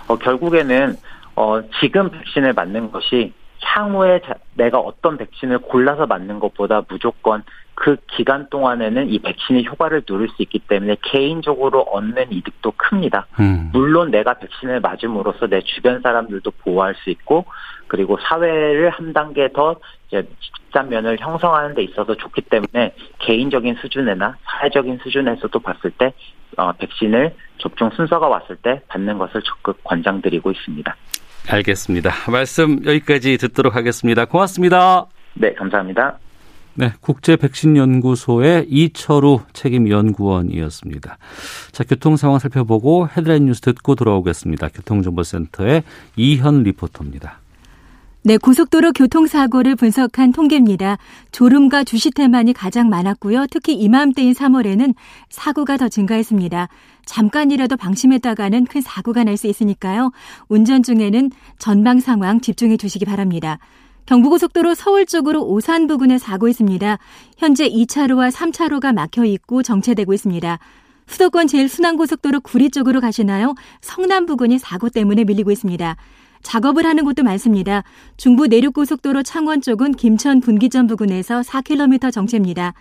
어, 0.07 0.17
결국에는 0.17 0.95
어, 1.35 1.61
지금 1.79 2.09
백신을 2.09 2.53
맞는 2.53 2.91
것이 2.91 3.33
향후에 3.61 4.21
내가 4.53 4.79
어떤 4.79 5.17
백신을 5.17 5.59
골라서 5.59 6.05
맞는 6.05 6.39
것보다 6.39 6.83
무조건 6.87 7.43
그 7.73 7.97
기간 8.15 8.49
동안에는 8.49 9.09
이 9.09 9.19
백신이 9.19 9.65
효과를 9.65 10.03
누릴 10.03 10.29
수 10.29 10.41
있기 10.43 10.59
때문에 10.59 10.95
개인적으로 11.01 11.81
얻는 11.81 12.31
이득도 12.31 12.71
큽니다. 12.77 13.27
음. 13.39 13.69
물론 13.73 14.11
내가 14.11 14.35
백신을 14.35 14.79
맞음으로써 14.79 15.47
내 15.47 15.61
주변 15.61 16.01
사람들도 16.01 16.49
보호할 16.63 16.95
수 17.03 17.09
있고 17.09 17.45
그리고 17.87 18.17
사회를 18.29 18.89
한 18.91 19.11
단계 19.11 19.51
더 19.51 19.75
이제 20.15 20.27
집단면을 20.39 21.17
형성하는 21.19 21.75
데 21.75 21.83
있어서 21.83 22.15
좋기 22.15 22.41
때문에 22.43 22.93
개인적인 23.19 23.75
수준이나 23.81 24.37
사회적인 24.43 24.99
수준에서도 25.03 25.59
봤을 25.59 25.91
때 25.91 26.13
어, 26.57 26.71
백신을 26.73 27.35
접종 27.57 27.89
순서가 27.91 28.27
왔을 28.27 28.55
때 28.57 28.81
받는 28.87 29.17
것을 29.17 29.41
적극 29.41 29.83
권장드리고 29.83 30.51
있습니다. 30.51 30.95
알겠습니다. 31.49 32.11
말씀 32.31 32.85
여기까지 32.85 33.37
듣도록 33.37 33.75
하겠습니다. 33.75 34.25
고맙습니다. 34.25 35.05
네, 35.33 35.53
감사합니다. 35.53 36.17
네, 36.77 36.91
국제 36.99 37.37
백신 37.37 37.77
연구소의 37.77 38.65
이철우 38.67 39.41
책임 39.53 39.89
연구원이었습니다. 39.89 41.17
자, 41.71 41.83
교통 41.85 42.17
상황 42.17 42.39
살펴보고 42.39 43.07
헤드라인 43.07 43.45
뉴스 43.45 43.61
듣고 43.61 43.95
돌아오겠습니다. 43.95 44.69
교통정보센터의 44.69 45.83
이현 46.17 46.63
리포터입니다. 46.63 47.39
네, 48.27 48.37
고속도로 48.37 48.93
교통사고를 48.93 49.75
분석한 49.75 50.31
통계입니다. 50.31 50.97
졸음과 51.31 51.83
주시태만이 51.83 52.53
가장 52.53 52.89
많았고요. 52.89 53.45
특히 53.51 53.75
이맘때인 53.75 54.33
3월에는 54.33 54.95
사고가 55.29 55.77
더 55.77 55.89
증가했습니다. 55.89 56.67
잠깐이라도 57.05 57.77
방심했다가는 57.77 58.65
큰 58.65 58.81
사고가 58.81 59.23
날 59.23 59.37
수 59.37 59.45
있으니까요. 59.45 60.11
운전 60.47 60.81
중에는 60.81 61.29
전방 61.59 61.99
상황 61.99 62.41
집중해 62.41 62.77
주시기 62.77 63.05
바랍니다. 63.05 63.59
경부고속도로 64.07 64.73
서울 64.73 65.05
쪽으로 65.05 65.43
오산 65.43 65.85
부근에 65.85 66.17
사고 66.17 66.47
있습니다. 66.47 66.97
현재 67.37 67.69
2차로와 67.69 68.31
3차로가 68.31 68.91
막혀 68.91 69.25
있고 69.25 69.61
정체되고 69.61 70.13
있습니다. 70.13 70.57
수도권 71.05 71.45
제일 71.45 71.69
순환고속도로 71.69 72.39
구리 72.39 72.71
쪽으로 72.71 73.01
가시나요? 73.01 73.53
성남 73.81 74.25
부근이 74.25 74.57
사고 74.57 74.89
때문에 74.89 75.25
밀리고 75.25 75.51
있습니다. 75.51 75.95
작업을 76.45 76.85
하는 76.85 77.03
곳도 77.03 77.23
많습니다. 77.23 77.83
중부 78.17 78.47
내륙고속도로 78.47 79.23
창원 79.23 79.61
쪽은 79.61 79.93
김천 79.93 80.39
분기점 80.39 80.87
부근에서 80.87 81.41
4km 81.41 82.13
정체입니다. 82.13 82.73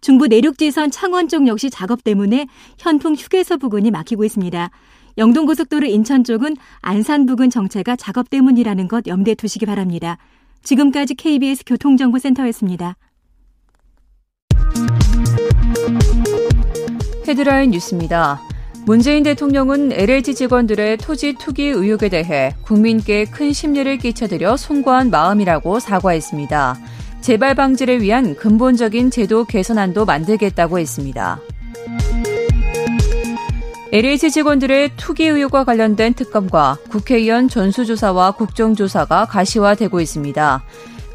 중부 0.00 0.26
내륙지선 0.26 0.90
창원 0.90 1.28
쪽 1.28 1.46
역시 1.46 1.70
작업 1.70 2.04
때문에 2.04 2.46
현풍 2.76 3.14
휴게소 3.14 3.58
부근이 3.58 3.90
막히고 3.90 4.24
있습니다. 4.24 4.70
영동고속도로 5.16 5.86
인천 5.86 6.24
쪽은 6.24 6.56
안산 6.82 7.24
부근 7.24 7.48
정체가 7.48 7.96
작업 7.96 8.28
때문이라는 8.28 8.88
것 8.88 9.06
염두에 9.06 9.34
두시기 9.36 9.64
바랍니다. 9.64 10.18
지금까지 10.62 11.14
KBS 11.14 11.64
교통정보센터였습니다. 11.66 12.96
헤드라인 17.28 17.70
뉴스입니다. 17.70 18.40
문재인 18.86 19.22
대통령은 19.22 19.92
LH 19.92 20.34
직원들의 20.34 20.98
토지 20.98 21.32
투기 21.34 21.64
의혹에 21.64 22.10
대해 22.10 22.54
국민께 22.62 23.24
큰 23.24 23.54
심려를 23.54 23.96
끼쳐드려 23.96 24.58
송구한 24.58 25.10
마음이라고 25.10 25.80
사과했습니다. 25.80 26.78
재발 27.22 27.54
방지를 27.54 28.02
위한 28.02 28.34
근본적인 28.36 29.10
제도 29.10 29.46
개선안도 29.46 30.04
만들겠다고 30.04 30.78
했습니다. 30.78 31.40
LH 33.90 34.30
직원들의 34.30 34.90
투기 34.96 35.24
의혹과 35.28 35.64
관련된 35.64 36.12
특검과 36.12 36.76
국회의원 36.90 37.48
전수조사와 37.48 38.32
국정조사가 38.32 39.24
가시화되고 39.26 40.00
있습니다. 40.00 40.62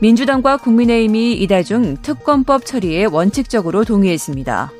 민주당과 0.01 0.57
국민의힘이 0.57 1.33
이달 1.33 1.63
중 1.63 1.97
특검법 2.01 2.65
처리에 2.65 3.05
원칙적으로 3.05 3.83
동의했습니다. 3.83 4.71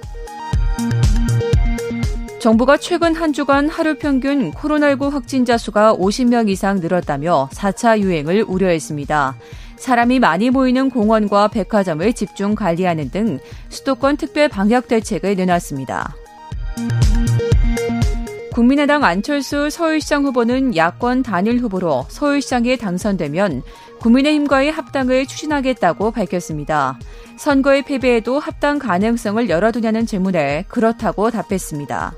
정부가 2.39 2.78
최근 2.78 3.15
한 3.15 3.34
주간 3.34 3.67
하루 3.67 3.95
평균 3.95 4.52
코로나19 4.52 5.10
확진자 5.10 5.58
수가 5.58 5.93
50명 5.95 6.47
이상 6.47 6.80
늘었다며 6.80 7.49
4차 7.52 7.99
유행을 7.99 8.45
우려했습니다. 8.47 9.36
사람이 9.75 10.19
많이 10.19 10.49
모이는 10.49 10.89
공원과 10.89 11.49
백화점을 11.49 12.12
집중 12.13 12.56
관리하는 12.56 13.12
등 13.12 13.39
수도권 13.67 14.15
특별 14.15 14.47
방역 14.47 14.88
대책을 14.88 15.36
내놨습니다. 15.36 16.15
국민의당 18.54 19.04
안철수 19.04 19.69
서울시장 19.69 20.23
후보는 20.25 20.75
야권 20.75 21.23
단일 21.23 21.60
후보로 21.60 22.06
서울시장에 22.08 22.78
당선되면 22.78 23.63
국민의힘과의 23.99 24.71
합당을 24.71 25.25
추진하겠다고 25.28 26.12
밝혔습니다. 26.12 26.99
선거의 27.38 27.84
패배에도 27.84 28.39
합당 28.39 28.80
가능성을 28.80 29.49
열어두냐는 29.49 30.06
질문에 30.06 30.65
그렇다고 30.67 31.32
답했습니다. 31.32 32.13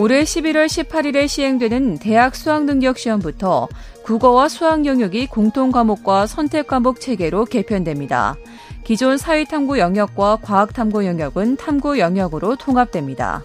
올해 0.00 0.22
11월 0.22 0.64
18일에 0.64 1.28
시행되는 1.28 1.98
대학 1.98 2.34
수학능력 2.34 2.96
시험부터 2.96 3.68
국어와 4.02 4.48
수학 4.48 4.86
영역이 4.86 5.26
공통 5.26 5.70
과목과 5.70 6.26
선택 6.26 6.68
과목 6.68 7.02
체계로 7.02 7.44
개편됩니다. 7.44 8.34
기존 8.82 9.18
사회탐구 9.18 9.78
영역과 9.78 10.38
과학탐구 10.40 11.04
영역은 11.04 11.58
탐구 11.58 11.98
영역으로 11.98 12.56
통합됩니다. 12.56 13.42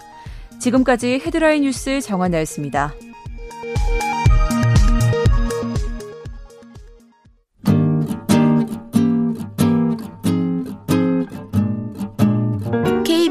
지금까지 0.58 1.20
헤드라인 1.26 1.64
뉴스 1.64 2.00
정한나였습니다. 2.00 2.94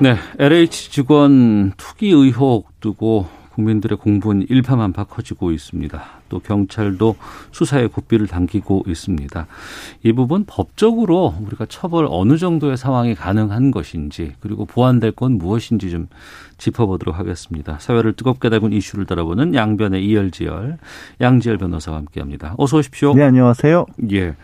네, 0.00 0.14
LH 0.38 0.92
직원 0.92 1.72
투기 1.76 2.10
의혹 2.10 2.68
두고 2.80 3.26
국민들의 3.54 3.98
공분 3.98 4.46
일파만파 4.48 5.02
커지고 5.04 5.50
있습니다. 5.50 6.00
또 6.28 6.38
경찰도 6.38 7.16
수사에 7.50 7.88
고삐를 7.88 8.28
당기고 8.28 8.84
있습니다. 8.86 9.46
이 10.04 10.12
부분 10.12 10.44
법적으로 10.46 11.34
우리가 11.44 11.66
처벌 11.66 12.06
어느 12.08 12.38
정도의 12.38 12.76
상황이 12.76 13.16
가능한 13.16 13.72
것인지 13.72 14.34
그리고 14.38 14.66
보완될 14.66 15.10
건 15.10 15.32
무엇인지 15.32 15.90
좀 15.90 16.06
짚어보도록 16.58 17.18
하겠습니다. 17.18 17.80
사회를 17.80 18.12
뜨겁게 18.12 18.50
달군 18.50 18.72
이슈를 18.72 19.04
다뤄보는 19.04 19.56
양변의 19.56 20.06
이열지열 20.06 20.78
양지열 21.20 21.58
변호사와 21.58 21.98
함께합니다. 21.98 22.54
어서 22.56 22.76
오십시오. 22.76 23.14
네, 23.14 23.24
안녕하세요. 23.24 23.86
예. 24.12 24.36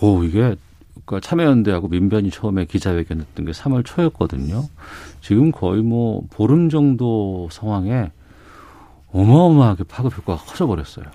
오 0.00 0.24
이게 0.24 0.56
그러니까 1.08 1.26
참여연대하고 1.26 1.88
민변이 1.88 2.30
처음에 2.30 2.66
기자회견했던 2.66 3.46
게 3.46 3.52
3월 3.52 3.84
초였거든요. 3.84 4.64
지금 5.22 5.50
거의 5.50 5.82
뭐 5.82 6.22
보름 6.30 6.68
정도 6.68 7.48
상황에 7.50 8.12
어마어마하게 9.10 9.84
파급 9.84 10.16
효과가 10.18 10.44
커져버렸어요. 10.44 11.06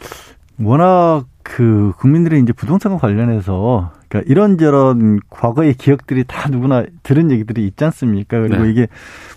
워낙 0.60 1.26
그 1.44 1.94
국민들이 1.98 2.40
이제 2.40 2.54
부동산과 2.54 2.98
관련해서 2.98 3.92
그러니까 4.08 4.32
이런저런 4.32 5.20
과거의 5.30 5.74
기억들이 5.76 6.24
다 6.26 6.50
누구나 6.50 6.86
들은 7.04 7.32
얘기들이 7.32 7.66
있지 7.68 7.84
않습니까? 7.86 8.40
그리고 8.40 8.64
네. 8.64 8.72
이게 8.72 8.88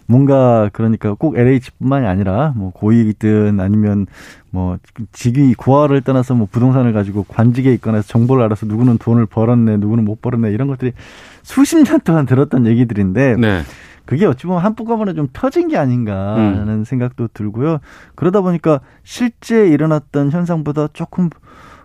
뭔가 0.06 0.70
그러니까 0.72 1.14
꼭 1.14 1.36
LH뿐만이 1.38 2.06
아니라 2.06 2.52
뭐 2.56 2.70
고익이든 2.70 3.60
아니면 3.60 4.06
뭐 4.56 4.78
직위 5.12 5.52
구화를 5.52 6.00
떠나서 6.00 6.34
뭐 6.34 6.48
부동산을 6.50 6.94
가지고 6.94 7.24
관직에 7.24 7.74
있거나 7.74 7.98
해서 7.98 8.08
정보를 8.08 8.42
알아서 8.44 8.64
누구는 8.64 8.96
돈을 8.96 9.26
벌었네, 9.26 9.76
누구는 9.76 10.06
못 10.06 10.22
벌었네 10.22 10.50
이런 10.50 10.66
것들이 10.66 10.92
수십 11.42 11.76
년 11.82 12.00
동안 12.00 12.24
들었던 12.24 12.66
얘기들인데 12.66 13.36
네. 13.36 13.60
그게 14.06 14.24
어찌 14.24 14.46
보면 14.46 14.62
한꺼번에 14.62 15.12
좀 15.12 15.28
터진 15.34 15.68
게 15.68 15.76
아닌가 15.76 16.36
하는 16.36 16.68
음. 16.68 16.84
생각도 16.84 17.28
들고요. 17.34 17.80
그러다 18.14 18.40
보니까 18.40 18.80
실제 19.02 19.68
일어났던 19.68 20.30
현상보다 20.30 20.88
조금 20.94 21.28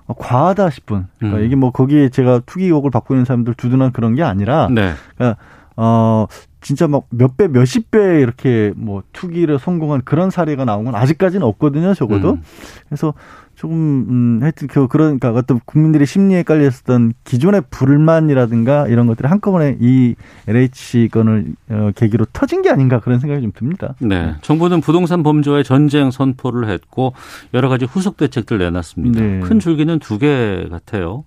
과하다 0.08 0.70
싶은 0.70 1.08
그러니까 1.20 1.42
음. 1.42 1.46
이게 1.46 1.58
뭐 1.58 1.72
거기에 1.72 2.08
제가 2.08 2.40
투기 2.46 2.68
의혹을 2.68 2.90
받고 2.90 3.16
있는 3.16 3.26
사람들 3.26 3.54
두둔한 3.56 3.92
그런 3.92 4.16
게 4.16 4.24
아니라 4.24 4.70
네. 4.72 4.94
그러니까 5.18 5.42
어 5.76 6.28
진짜 6.62 6.88
막 6.88 7.04
몇 7.10 7.36
배, 7.38 7.48
몇십 7.48 7.92
배 7.92 8.22
이렇게 8.22 8.72
뭐 8.76 9.04
투기를 9.14 9.60
성공한 9.60 10.02
그런 10.06 10.30
사례가 10.30 10.64
나온 10.66 10.86
건 10.86 10.96
아직까지는 10.96 11.46
없거든요, 11.46 11.94
적어도. 11.94 12.34
음. 12.34 12.42
그래서 12.88 13.14
조금 13.56 13.76
음 13.78 14.40
하여튼 14.42 14.68
그 14.68 14.88
그러니까 14.88 15.32
어떤 15.32 15.60
국민들의 15.66 16.08
심리에 16.08 16.42
깔려 16.44 16.66
있었던 16.68 17.14
기존의 17.26 17.64
불만이라든가 17.70 18.88
이런 18.88 19.08
것들이 19.08 19.28
한꺼번에 19.28 19.78
이 19.80 20.16
LH 20.48 21.10
건을 21.12 21.54
어, 21.70 21.92
계기로 21.96 22.26
터진 22.34 22.62
게 22.62 22.70
아닌가 22.70 23.00
그런 23.00 23.20
생각이 23.20 23.42
좀 23.42 23.52
듭니다. 23.54 23.94
네. 24.00 24.36
정부는 24.42 24.82
부동산 24.82 25.22
범죄와의 25.24 25.64
전쟁 25.64 26.12
선포를 26.12 26.70
했고 26.70 27.14
여러 27.54 27.70
가지 27.70 27.86
후속 27.86 28.18
대책들 28.18 28.58
내놨습니다. 28.60 29.20
네. 29.22 29.40
큰 29.42 29.60
줄기는 29.60 29.98
두 30.00 30.18
개 30.18 30.68
같아요. 30.70 31.24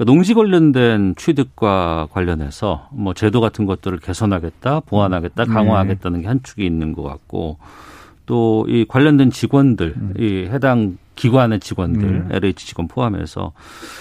그러니까 0.00 0.04
농지 0.14 0.32
관련된 0.32 1.14
취득과 1.16 2.08
관련해서 2.10 2.88
뭐 2.90 3.12
제도 3.12 3.42
같은 3.42 3.66
것들을 3.66 3.98
개선하겠다, 3.98 4.80
보완하겠다, 4.80 5.44
강화하겠다는 5.44 6.22
게 6.22 6.26
한 6.30 6.40
축이 6.42 6.64
있는 6.64 6.92
것 6.94 7.02
같고 7.02 7.58
또 8.30 8.64
이 8.68 8.84
관련된 8.88 9.30
직원들, 9.30 9.94
음. 9.96 10.14
이 10.16 10.46
해당 10.48 10.96
기관의 11.16 11.58
직원들, 11.58 12.08
음. 12.08 12.28
LH 12.30 12.64
직원 12.66 12.86
포함해서 12.86 13.52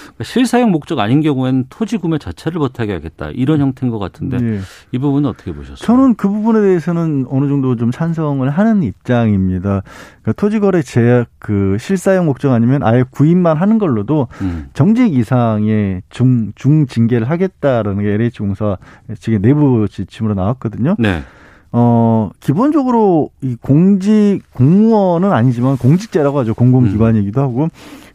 그러니까 0.04 0.24
실사용 0.24 0.70
목적 0.72 1.00
아닌 1.00 1.22
경우에는 1.22 1.66
토지 1.70 1.98
구매 1.98 2.20
자체를 2.20 2.60
못하게 2.60 2.94
하겠다 2.94 3.32
이런 3.32 3.60
형태인 3.60 3.92
것 3.92 3.98
같은데 3.98 4.38
네. 4.38 4.60
이 4.92 5.00
부분은 5.00 5.28
어떻게 5.28 5.52
보셨어요? 5.52 5.78
저는 5.78 6.16
그 6.16 6.30
부분에 6.30 6.62
대해서는 6.62 7.26
어느 7.30 7.48
정도 7.48 7.76
좀 7.76 7.92
찬성을 7.92 8.48
하는 8.48 8.84
입장입니다. 8.84 9.82
그러니까 10.22 10.34
토지거래 10.34 10.84
제약 10.84 11.28
그 11.40 11.76
실사용 11.80 12.28
목적 12.28 12.52
아니면 12.52 12.84
아예 12.84 13.04
구입만 13.10 13.58
하는 13.58 13.80
걸로도 13.80 14.28
음. 14.42 14.70
정직 14.74 15.14
이상의 15.14 16.04
중 16.10 16.54
중징계를 16.56 17.30
하겠다라는 17.30 18.04
게 18.04 18.12
LH공사 18.14 18.78
측의 19.20 19.40
내부 19.40 19.88
지침으로 19.90 20.36
나왔거든요. 20.36 20.96
네. 21.00 21.24
어, 21.72 22.30
기본적으로 22.40 23.30
이 23.42 23.56
공직, 23.62 24.42
공무원은 24.54 25.32
아니지만 25.32 25.78
공직자라고 25.78 26.40
하죠. 26.40 26.54
공공기관이기도 26.54 27.42
하고. 27.42 27.68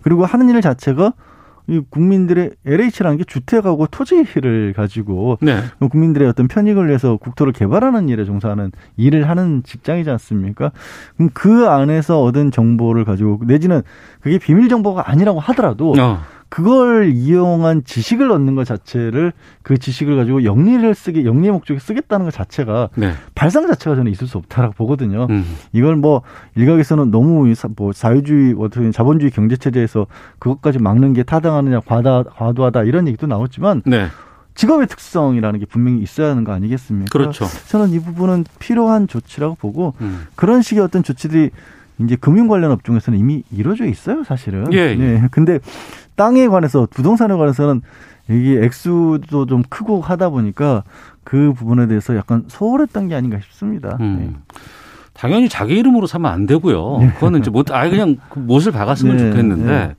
그리고 0.03 0.25
하는 0.25 0.49
일 0.51 0.61
자체가 0.61 1.13
이 1.67 1.81
국민들의 1.89 2.51
LH라는 2.67 3.17
게 3.17 3.25
주택하고 3.25 3.87
토지를 3.87 4.75
가지고 4.77 5.39
네. 5.41 5.61
국민들의 5.79 6.29
어떤 6.29 6.47
편익을 6.47 6.89
위해서 6.89 7.17
국토를 7.17 7.55
개발하는 7.55 8.11
일에 8.11 8.27
종사하는 8.27 8.71
일을 8.99 9.31
하는 9.31 9.63
직장이지 9.65 10.11
않습니까? 10.11 10.73
그럼 11.17 11.31
그 11.33 11.67
안에서 11.67 12.23
얻은 12.23 12.51
정보를 12.51 13.07
가지고 13.07 13.41
내지는 13.47 13.81
그게 14.21 14.39
비밀 14.39 14.69
정보가 14.69 15.11
아니라고 15.11 15.41
하더라도 15.41 15.95
어. 15.99 16.21
그걸 16.55 17.11
이용한 17.11 17.83
지식을 17.83 18.31
얻는 18.31 18.55
것 18.55 18.65
자체를 18.65 19.33
그 19.65 19.77
지식을 19.77 20.15
가지고 20.15 20.45
영리를 20.45 20.95
쓰게 20.95 21.25
영리의 21.25 21.51
목적에 21.51 21.81
쓰겠다는 21.81 22.27
것 22.27 22.31
자체가 22.33 22.91
네. 22.95 23.13
발상 23.35 23.67
자체가 23.67 23.97
저는 23.97 24.13
있을 24.13 24.29
수 24.29 24.39
없다라고 24.39 24.75
보거든요. 24.75 25.27
음. 25.31 25.45
이걸 25.73 25.97
뭐 25.97 26.23
일각에서는 26.55 27.11
너무 27.11 27.53
뭐 27.77 27.93
사회주의 27.93 28.55
어떻게 28.57 28.89
자본주의 28.93 29.33
경제 29.33 29.57
체제에서 29.57 30.07
그것까지 30.39 30.79
막는 30.79 31.15
게 31.15 31.25
타당하느냐 31.25 31.81
과다 31.81 32.23
과도하다 32.23 32.85
이런 32.85 33.09
얘기도 33.09 33.27
나왔지만 33.27 33.83
네. 33.85 34.07
직업의 34.55 34.87
특성이라는 34.87 35.59
게 35.59 35.67
분명히 35.67 36.03
있어야 36.03 36.31
하는 36.31 36.45
거 36.45 36.53
아니겠습니까? 36.53 37.11
그렇죠. 37.11 37.47
저는 37.67 37.91
이 37.91 37.99
부분은 37.99 38.45
필요한 38.61 39.09
조치라고 39.09 39.57
보고 39.57 39.95
음. 40.01 40.29
그런 40.37 40.63
식의 40.63 40.85
어떤 40.85 41.03
조치들이 41.03 41.51
이제 42.01 42.17
금융 42.17 42.49
관련 42.49 42.71
업종에서는 42.73 43.19
이미 43.19 43.45
이루어져 43.53 43.87
있어요, 43.87 44.25
사실은. 44.25 44.73
예. 44.73 44.79
예. 44.91 44.95
네. 44.95 45.29
근데 45.31 45.61
땅에 46.17 46.49
관해서 46.49 46.87
부동산에 46.91 47.35
관해서는 47.35 47.83
이게 48.29 48.65
액수도 48.65 49.47
좀 49.47 49.63
크고 49.69 50.01
하다 50.01 50.31
보니까 50.31 50.85
그 51.25 51.53
부분에 51.53 51.87
대해서 51.87 52.17
약간 52.17 52.45
소홀했던 52.49 53.09
게 53.09 53.15
아닌가 53.15 53.39
싶습니다. 53.41 53.97
음. 54.01 54.17
네. 54.19 54.59
당연히 55.13 55.49
자기 55.49 55.75
이름으로 55.75 56.07
사면 56.07 56.33
안 56.33 56.47
되고요. 56.47 56.99
네. 57.01 57.13
그거는 57.15 57.41
이제 57.41 57.51
못, 57.51 57.71
아예 57.71 57.91
그냥 57.91 58.17
그 58.31 58.39
못을 58.39 58.73
박았으면 58.73 59.17
네. 59.17 59.31
좋겠는데 59.31 59.65
네. 59.65 59.95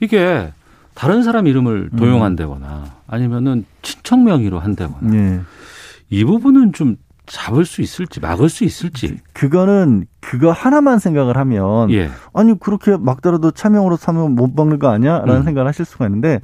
이게 0.00 0.52
다른 0.94 1.22
사람 1.22 1.46
이름을 1.46 1.90
음. 1.92 1.96
도용한다거나 1.96 2.84
아니면은 3.06 3.64
친척 3.80 4.20
명의로 4.20 4.58
한다거나 4.58 5.10
네. 5.10 5.40
이 6.10 6.24
부분은 6.24 6.72
좀 6.72 6.96
잡을 7.32 7.64
수 7.64 7.80
있을지 7.80 8.20
막을 8.20 8.50
수 8.50 8.62
있을지 8.62 9.16
그거는 9.32 10.04
그거 10.20 10.52
하나만 10.52 10.98
생각을 10.98 11.38
하면 11.38 11.90
예. 11.90 12.10
아니 12.34 12.58
그렇게 12.60 12.94
막더라도 12.98 13.52
차명으로 13.52 13.96
사면 13.96 14.34
못 14.34 14.52
막는 14.54 14.78
거 14.78 14.90
아니야라는 14.90 15.36
음. 15.36 15.42
생각을 15.42 15.66
하실 15.66 15.86
수가 15.86 16.04
있는데 16.06 16.40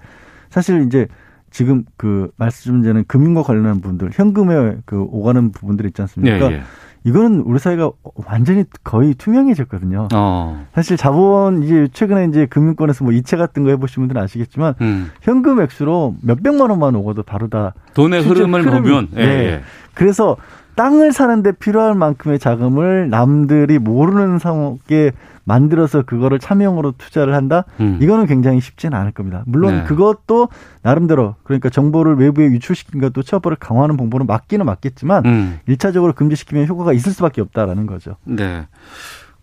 사실 0.48 0.86
이제 0.86 1.06
지금 1.50 1.84
그 1.98 2.30
말씀드리는 2.36 3.04
금융과 3.06 3.42
관련한 3.42 3.82
분들 3.82 4.12
현금에 4.14 4.78
그 4.86 4.98
오가는 4.98 5.52
부분들이 5.52 5.88
있지 5.88 6.00
않습니까? 6.00 6.50
예, 6.50 6.54
예. 6.54 6.62
이거는 7.04 7.40
우리 7.40 7.58
사회가 7.58 7.90
완전히 8.26 8.64
거의 8.82 9.14
투명해졌거든요. 9.14 10.08
어. 10.14 10.66
사실 10.74 10.96
자본 10.96 11.62
이제 11.62 11.88
최근에 11.92 12.26
이제 12.26 12.46
금융권에서 12.46 13.04
뭐 13.04 13.12
이체 13.12 13.36
같은 13.36 13.62
거 13.62 13.70
해보신 13.70 14.02
분들은 14.02 14.20
아시겠지만 14.22 14.74
음. 14.80 15.10
현금 15.20 15.60
액수로 15.60 16.16
몇 16.22 16.42
백만 16.42 16.70
원만 16.70 16.94
오고도 16.96 17.22
바로 17.24 17.48
다 17.48 17.74
돈의 17.94 18.22
흐름을 18.22 18.62
보면 18.64 19.08
예, 19.16 19.26
네. 19.26 19.62
그래서 19.94 20.36
땅을 20.78 21.12
사는데 21.12 21.52
필요할 21.52 21.96
만큼의 21.96 22.38
자금을 22.38 23.10
남들이 23.10 23.80
모르는 23.80 24.38
상황에 24.38 25.10
만들어서 25.42 26.02
그거를 26.02 26.38
차명으로 26.38 26.92
투자를 26.96 27.34
한다? 27.34 27.64
음. 27.80 27.98
이거는 28.00 28.26
굉장히 28.26 28.60
쉽지는 28.60 28.96
않을 28.96 29.10
겁니다. 29.10 29.42
물론 29.46 29.78
네. 29.78 29.84
그것도 29.84 30.48
나름대로 30.82 31.34
그러니까 31.42 31.68
정보를 31.68 32.14
외부에 32.16 32.46
유출시킨 32.46 33.00
것도 33.00 33.24
처벌을 33.24 33.56
강화하는 33.56 33.96
방법은 33.96 34.26
맞기는 34.26 34.64
맞겠지만 34.64 35.26
음. 35.26 35.58
1차적으로 35.68 36.14
금지시키면 36.14 36.68
효과가 36.68 36.92
있을 36.92 37.10
수밖에 37.10 37.40
없다라는 37.40 37.86
거죠. 37.86 38.14
네. 38.22 38.68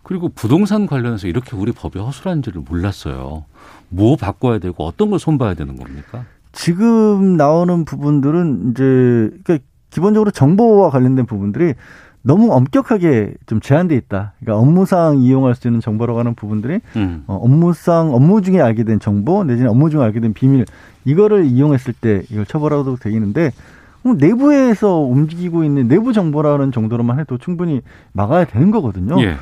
그리고 0.02 0.30
부동산 0.30 0.86
관련해서 0.86 1.26
이렇게 1.26 1.54
우리 1.54 1.72
법이 1.72 1.98
허술한지를 1.98 2.62
몰랐어요. 2.66 3.44
뭐 3.90 4.16
바꿔야 4.16 4.58
되고 4.58 4.86
어떤 4.86 5.10
걸 5.10 5.18
손봐야 5.18 5.52
되는 5.52 5.76
겁니까? 5.76 6.24
지금 6.52 7.36
나오는 7.36 7.84
부분들은 7.84 8.70
이제 8.70 9.36
그러니까 9.44 9.58
기본적으로 9.96 10.30
정보와 10.30 10.90
관련된 10.90 11.24
부분들이 11.24 11.72
너무 12.20 12.52
엄격하게 12.52 13.32
좀 13.46 13.60
제한돼 13.60 13.94
있다. 13.96 14.34
그러니까 14.40 14.60
업무상 14.60 15.16
이용할 15.18 15.54
수 15.54 15.68
있는 15.68 15.80
정보라고 15.80 16.18
하는 16.18 16.34
부분들이 16.34 16.80
음. 16.96 17.24
어, 17.26 17.36
업무상 17.36 18.12
업무 18.12 18.42
중에 18.42 18.60
알게 18.60 18.84
된 18.84 19.00
정보 19.00 19.42
내지는 19.42 19.70
업무 19.70 19.88
중에 19.88 20.02
알게 20.02 20.20
된 20.20 20.34
비밀 20.34 20.66
이거를 21.06 21.46
이용했을 21.46 21.94
때 21.98 22.24
이걸 22.30 22.44
처벌하도록 22.44 23.00
되겠는데 23.00 23.52
내부에서 24.18 24.98
움직이고 24.98 25.64
있는 25.64 25.88
내부 25.88 26.12
정보라는 26.12 26.72
정도로만 26.72 27.18
해도 27.18 27.38
충분히 27.38 27.80
막아야 28.12 28.44
되는 28.44 28.70
거거든요. 28.70 29.18
예. 29.22 29.36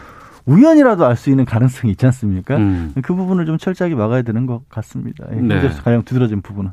우연이라도 0.47 1.05
알 1.05 1.17
수 1.17 1.31
있는 1.31 1.45
가능성이 1.45 1.91
있지 1.93 2.07
않습니까? 2.07 2.57
음. 2.59 2.93
그 3.03 3.15
부분을 3.15 3.45
좀 3.45 3.59
철저하게 3.59 3.97
막아야 3.97 4.23
되는 4.23 4.47
것 4.47 4.69
같습니다. 4.69 5.27
예, 5.33 5.37
네. 5.37 5.69
가장 5.83 6.03
두드러진 6.05 6.43
부분은. 6.43 6.71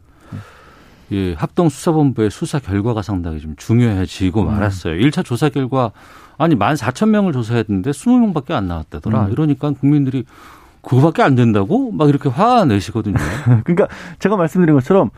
예, 1.11 1.33
합동수사본부의 1.33 2.31
수사 2.31 2.59
결과가 2.59 3.01
상당히 3.01 3.39
좀 3.39 3.55
중요해지고 3.57 4.41
음. 4.41 4.47
말았어요. 4.47 4.95
1차 4.95 5.25
조사 5.25 5.49
결과 5.49 5.91
아니 6.37 6.55
14,000명을 6.55 7.33
조사했는데 7.33 7.91
20명밖에 7.91 8.51
안 8.51 8.67
나왔다더라. 8.67 9.25
음. 9.25 9.31
이러니까 9.31 9.71
국민들이 9.71 10.25
그거밖에 10.81 11.21
안 11.21 11.35
된다고 11.35 11.91
막 11.91 12.09
이렇게 12.09 12.29
화 12.29 12.65
내시거든요. 12.65 13.15
그러니까 13.63 13.87
제가 14.19 14.35
말씀드린 14.35 14.73
것처럼 14.73 15.09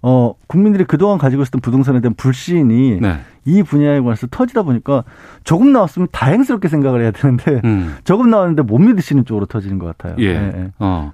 어 0.00 0.34
국민들이 0.46 0.84
그동안 0.84 1.18
가지고 1.18 1.42
있었던 1.42 1.60
부동산에 1.60 2.00
대한 2.00 2.14
불신이 2.14 3.00
네. 3.00 3.18
이 3.44 3.64
분야에 3.64 3.98
관해서 4.00 4.28
터지다 4.30 4.62
보니까 4.62 5.02
조금 5.42 5.72
나왔으면 5.72 6.06
다행스럽게 6.12 6.68
생각을 6.68 7.02
해야 7.02 7.10
되는데 7.10 7.60
음. 7.64 7.96
조금 8.04 8.30
나왔는데 8.30 8.62
못 8.62 8.78
믿으시는 8.78 9.24
쪽으로 9.24 9.46
터지는 9.46 9.80
것 9.80 9.86
같아요. 9.86 10.14
예. 10.18 10.34
네, 10.38 10.52
네. 10.52 10.70
어. 10.78 11.12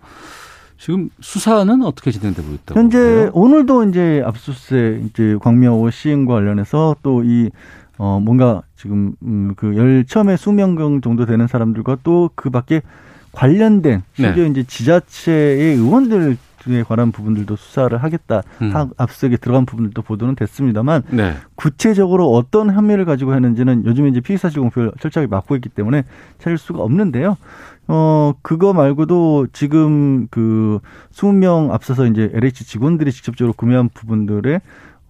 지금 0.79 1.09
수사는 1.21 1.83
어떻게 1.83 2.11
진행되고 2.11 2.49
있다고? 2.53 2.79
현재 2.79 2.99
보세요? 2.99 3.31
오늘도 3.33 3.85
이제 3.89 4.23
압수수색 4.27 5.05
이제 5.07 5.37
광명호 5.41 5.91
시행과 5.91 6.35
관련해서 6.35 6.97
또이 7.03 7.51
어 7.97 8.21
뭔가 8.21 8.63
지금 8.77 9.15
음 9.23 9.55
그 9.57 9.77
열 9.77 10.05
처음에 10.05 10.37
수명 10.37 10.75
정도 11.01 11.27
되는 11.27 11.47
사람들과 11.47 11.99
또 12.03 12.31
그 12.35 12.51
밖에 12.51 12.83
관련된 13.33 14.03
심지어 14.15 14.45
네. 14.45 14.51
이제 14.51 14.63
지자체의 14.65 15.77
의원들 15.77 16.37
등에 16.65 16.83
관한 16.83 17.13
부분들도 17.13 17.57
수사를 17.57 17.97
하겠다. 17.97 18.43
음. 18.63 18.73
앞서게 18.97 19.37
들어간 19.37 19.67
부분들도 19.67 20.03
보도는 20.03 20.35
됐습니다만 20.35 21.03
네. 21.11 21.35
구체적으로 21.55 22.33
어떤 22.33 22.73
혐의를 22.73 23.05
가지고 23.05 23.35
했는지는 23.35 23.85
요즘 23.85 24.07
이제 24.07 24.21
피의사 24.21 24.49
실 24.49 24.61
공표를 24.61 24.93
철저하게 25.01 25.29
막고 25.29 25.55
있기 25.57 25.69
때문에 25.69 26.05
찾을 26.39 26.59
수가 26.59 26.83
없는데요. 26.83 27.37
어, 27.87 28.33
그거 28.43 28.73
말고도 28.73 29.49
지금 29.53 30.27
그 30.31 30.81
20명 31.13 31.71
앞서서 31.71 32.07
이제 32.07 32.31
LH 32.33 32.65
직원들이 32.65 33.13
직접적으로 33.13 33.53
구매한 33.53 33.91
부분들의 33.93 34.61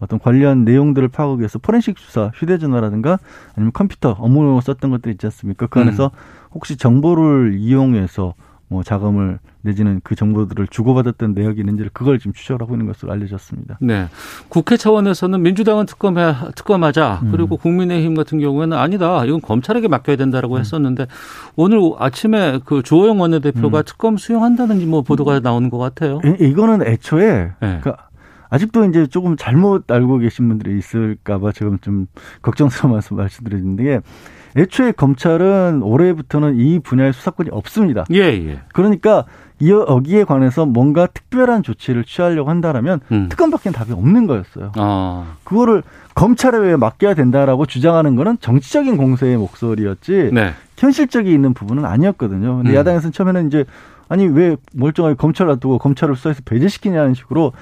어떤 0.01 0.19
관련 0.19 0.65
내용들을 0.65 1.09
파악하기 1.09 1.41
위해서 1.41 1.59
포렌식 1.59 1.99
수사, 1.99 2.31
휴대전화라든가 2.35 3.19
아니면 3.55 3.73
컴퓨터 3.73 4.11
업무 4.11 4.61
썼던 4.61 4.91
것들 4.91 5.13
있지 5.13 5.27
않습니까? 5.27 5.67
그 5.67 5.81
안에서 5.81 6.07
음. 6.13 6.51
혹시 6.53 6.77
정보를 6.77 7.55
이용해서 7.57 8.35
뭐 8.75 8.83
자금을 8.83 9.39
내지는 9.63 10.01
그 10.03 10.17
정보들을 10.17 10.67
주고받았던 10.67 11.33
내역이 11.35 11.61
있는지를 11.61 11.93
그걸 11.95 12.19
지금 12.19 12.33
추적하고 12.33 12.75
있는 12.75 12.87
것으로 12.87 13.13
알려졌습니다. 13.13 13.79
네. 13.81 14.09
국회 14.49 14.77
차원에서는 14.77 15.41
민주당은 15.41 15.87
특검해, 15.87 16.35
특검하자. 16.57 17.21
음. 17.23 17.31
그리고 17.31 17.57
국민의힘 17.57 18.17
같은 18.17 18.41
경우에는 18.41 18.77
아니다. 18.77 19.25
이건 19.25 19.41
검찰에게 19.41 19.87
맡겨야 19.87 20.17
된다라고 20.17 20.57
음. 20.57 20.61
했었는데 20.61 21.07
오늘 21.55 21.79
아침에 21.99 22.59
그 22.65 22.83
조호영 22.83 23.21
원내대표가 23.21 23.79
음. 23.79 23.83
특검 23.87 24.17
수용한다는 24.17 24.91
뭐 24.91 25.03
보도가 25.03 25.39
나오는 25.39 25.71
것 25.71 25.79
같아요. 25.79 26.21
이, 26.41 26.53
거는 26.53 26.85
애초에 26.85 27.53
네. 27.61 27.81
그 27.81 27.93
아직도 28.51 28.87
이제 28.87 29.07
조금 29.07 29.37
잘못 29.37 29.89
알고 29.89 30.19
계신 30.19 30.49
분들이 30.49 30.77
있을까봐 30.79 31.53
지금 31.53 31.79
좀 31.79 32.07
걱정스러운 32.43 32.91
말씀 32.95 33.17
말씀드리는데 33.17 34.01
애초에 34.57 34.93
검찰은 34.93 35.83
올해부터는 35.83 36.57
이 36.59 36.79
분야의 36.79 37.13
수사권이 37.13 37.51
없습니다. 37.53 38.05
예, 38.13 38.21
예. 38.21 38.61
그러니까 38.73 39.25
여기에 39.63 40.25
관해서 40.25 40.67
뭔가 40.67 41.07
특별한 41.07 41.63
조치를 41.63 42.05
취하려고 42.05 42.51
한다라면 42.51 43.01
음. 43.13 43.29
특검밖에 43.29 43.71
답이 43.71 43.93
없는 43.93 44.27
거였어요. 44.27 44.73
아. 44.77 45.37
그거를 45.45 45.83
검찰에 46.15 46.59
왜 46.59 46.77
맡겨야 46.77 47.15
된다라고 47.15 47.67
주장하는 47.67 48.17
거는 48.17 48.39
정치적인 48.41 48.97
공세의 48.97 49.37
목소리였지 49.37 50.31
네. 50.33 50.53
현실적이 50.77 51.33
있는 51.33 51.55
부분은 51.55 51.85
아니었거든요. 51.85 52.57
근데 52.57 52.71
음. 52.71 52.75
야당에서는 52.75 53.13
처음에는 53.13 53.47
이제 53.49 53.65
아니 54.09 54.27
왜 54.27 54.57
멀쩡하게 54.75 55.17
검찰 55.17 55.47
놔두고 55.47 55.79
검찰을 55.79 56.17
수사해서 56.17 56.43
배제시키냐는 56.45 57.15
식으로 57.15 57.53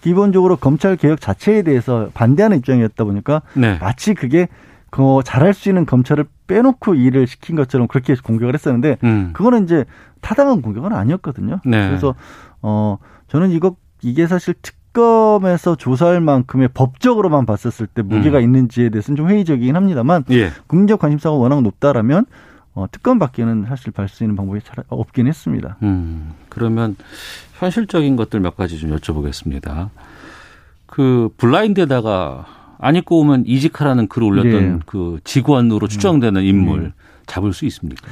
기본적으로 0.00 0.56
검찰 0.56 0.96
개혁 0.96 1.20
자체에 1.20 1.62
대해서 1.62 2.08
반대하는 2.14 2.58
입장이었다 2.58 3.04
보니까 3.04 3.42
네. 3.54 3.78
마치 3.80 4.14
그게 4.14 4.48
그 4.92 5.20
잘할 5.24 5.54
수 5.54 5.70
있는 5.70 5.86
검찰을 5.86 6.26
빼놓고 6.46 6.94
일을 6.96 7.26
시킨 7.26 7.56
것처럼 7.56 7.88
그렇게 7.88 8.14
공격을 8.14 8.52
했었는데 8.52 8.98
음. 9.04 9.30
그거는 9.32 9.64
이제 9.64 9.86
타당한 10.20 10.60
공격은 10.60 10.92
아니었거든요. 10.92 11.60
네. 11.64 11.88
그래서 11.88 12.14
어 12.60 12.98
저는 13.28 13.52
이거 13.52 13.74
이게 14.02 14.26
사실 14.26 14.52
특검에서 14.60 15.76
조사할 15.76 16.20
만큼의 16.20 16.68
법적으로만 16.74 17.46
봤었을 17.46 17.86
때 17.86 18.02
무게가 18.02 18.38
음. 18.38 18.42
있는지에 18.42 18.90
대해서는 18.90 19.16
좀 19.16 19.30
회의적이긴 19.30 19.76
합니다만 19.76 20.24
예. 20.30 20.50
국민적 20.66 21.00
관심사가 21.00 21.36
워낙 21.36 21.62
높다라면 21.62 22.26
어, 22.74 22.84
특검 22.92 23.18
밖에는 23.18 23.64
사실 23.68 23.92
발 23.92 24.08
수 24.08 24.24
있는 24.24 24.36
방법이 24.36 24.60
잘 24.62 24.84
없긴 24.88 25.26
했습니다. 25.26 25.78
음, 25.82 26.32
그러면 26.50 26.96
현실적인 27.58 28.16
것들 28.16 28.40
몇 28.40 28.56
가지 28.58 28.78
좀 28.78 28.94
여쭤보겠습니다. 28.94 29.88
그 30.84 31.30
블라인드에다가 31.38 32.44
안 32.82 32.96
입고 32.96 33.20
오면 33.20 33.44
이직하라는 33.46 34.08
글을 34.08 34.26
올렸던 34.26 34.52
예. 34.62 34.78
그 34.86 35.20
직원으로 35.22 35.86
추정되는 35.86 36.42
인물 36.42 36.86
예. 36.86 36.92
잡을 37.26 37.52
수 37.52 37.64
있습니까? 37.66 38.06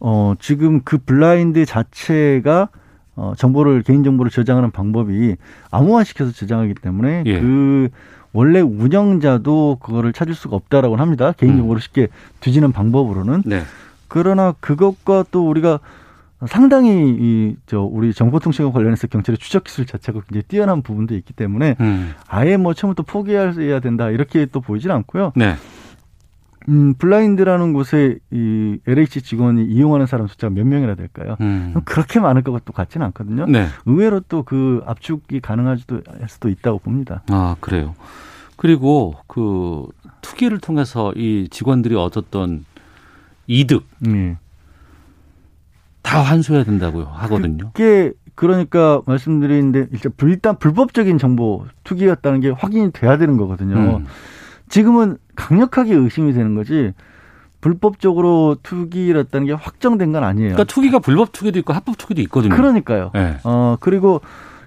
어, 0.00 0.34
지금 0.40 0.80
그 0.82 0.98
블라인드 0.98 1.64
자체가 1.64 2.70
어, 3.14 3.34
정보를 3.36 3.82
개인 3.82 4.02
정보를 4.02 4.32
저장하는 4.32 4.72
방법이 4.72 5.36
암호화시켜서 5.70 6.32
저장하기 6.32 6.74
때문에 6.74 7.22
예. 7.26 7.40
그 7.40 7.88
원래 8.32 8.60
운영자도 8.60 9.78
그거를 9.80 10.12
찾을 10.12 10.34
수가 10.34 10.56
없다라고 10.56 10.96
합니다. 10.96 11.32
개인 11.36 11.56
정보를 11.56 11.78
음. 11.78 11.80
쉽게 11.80 12.08
뒤지는 12.40 12.72
방법으로는. 12.72 13.44
네. 13.46 13.62
그러나 14.08 14.54
그것과 14.58 15.26
또 15.30 15.48
우리가 15.48 15.78
상당히 16.46 17.16
이 17.18 17.56
저 17.66 17.80
우리 17.80 18.12
정보통신과 18.14 18.72
관련해서 18.72 19.06
경찰의 19.06 19.38
추적 19.38 19.64
기술 19.64 19.86
자체가 19.86 20.20
굉장히 20.22 20.42
뛰어난 20.48 20.82
부분도 20.82 21.14
있기 21.16 21.32
때문에 21.34 21.76
음. 21.80 22.14
아예 22.28 22.56
뭐 22.56 22.74
처음부터 22.74 23.02
포기해야 23.02 23.80
된다 23.80 24.10
이렇게 24.10 24.46
또 24.46 24.60
보이지는 24.60 24.94
않고요. 24.96 25.32
네. 25.36 25.54
음, 26.68 26.94
블라인드라는 26.94 27.72
곳에 27.72 28.18
이 28.30 28.78
LH 28.86 29.22
직원이 29.22 29.64
이용하는 29.64 30.06
사람 30.06 30.26
숫자가 30.28 30.52
몇 30.52 30.66
명이나 30.66 30.94
될까요? 30.94 31.36
음. 31.40 31.74
그렇게 31.84 32.20
많을 32.20 32.42
것도 32.42 32.72
같지는 32.72 33.06
않거든요. 33.06 33.46
네. 33.46 33.66
의외로 33.86 34.20
또 34.20 34.42
그 34.42 34.82
압축이 34.86 35.40
가능하지도 35.40 36.02
할 36.20 36.28
수도 36.28 36.48
있다고 36.48 36.78
봅니다. 36.78 37.22
아 37.30 37.56
그래요. 37.60 37.94
그리고 38.56 39.14
그 39.26 39.86
투기를 40.22 40.58
통해서 40.58 41.12
이 41.16 41.48
직원들이 41.50 41.94
얻었던 41.96 42.64
이득 43.46 43.86
네. 44.00 44.36
다 46.02 46.20
환수해야 46.22 46.64
된다고요 46.64 47.04
하거든요. 47.04 47.70
그게 47.72 48.12
그러니까 48.34 49.02
말씀드리는데 49.06 49.88
일단 50.22 50.56
불법적인 50.58 51.18
정보 51.18 51.66
투기였다는 51.84 52.40
게 52.40 52.50
확인이 52.50 52.90
돼야 52.92 53.18
되는 53.18 53.36
거거든요. 53.36 53.98
음. 53.98 54.06
지금은 54.68 55.18
강력하게 55.34 55.94
의심이 55.94 56.32
되는 56.32 56.54
거지 56.54 56.92
불법적으로 57.60 58.56
투기를 58.62 59.20
했다는 59.20 59.46
게 59.46 59.52
확정된 59.52 60.12
건 60.12 60.24
아니에요. 60.24 60.54
그러니까 60.54 60.64
투기가 60.64 61.00
불법 61.00 61.32
투기도 61.32 61.58
있고 61.58 61.72
합법 61.72 61.98
투기도 61.98 62.22
있거든요. 62.22 62.54
그러니까요. 62.56 63.10
네. 63.12 63.36
어 63.44 63.76
그리고 63.80 64.22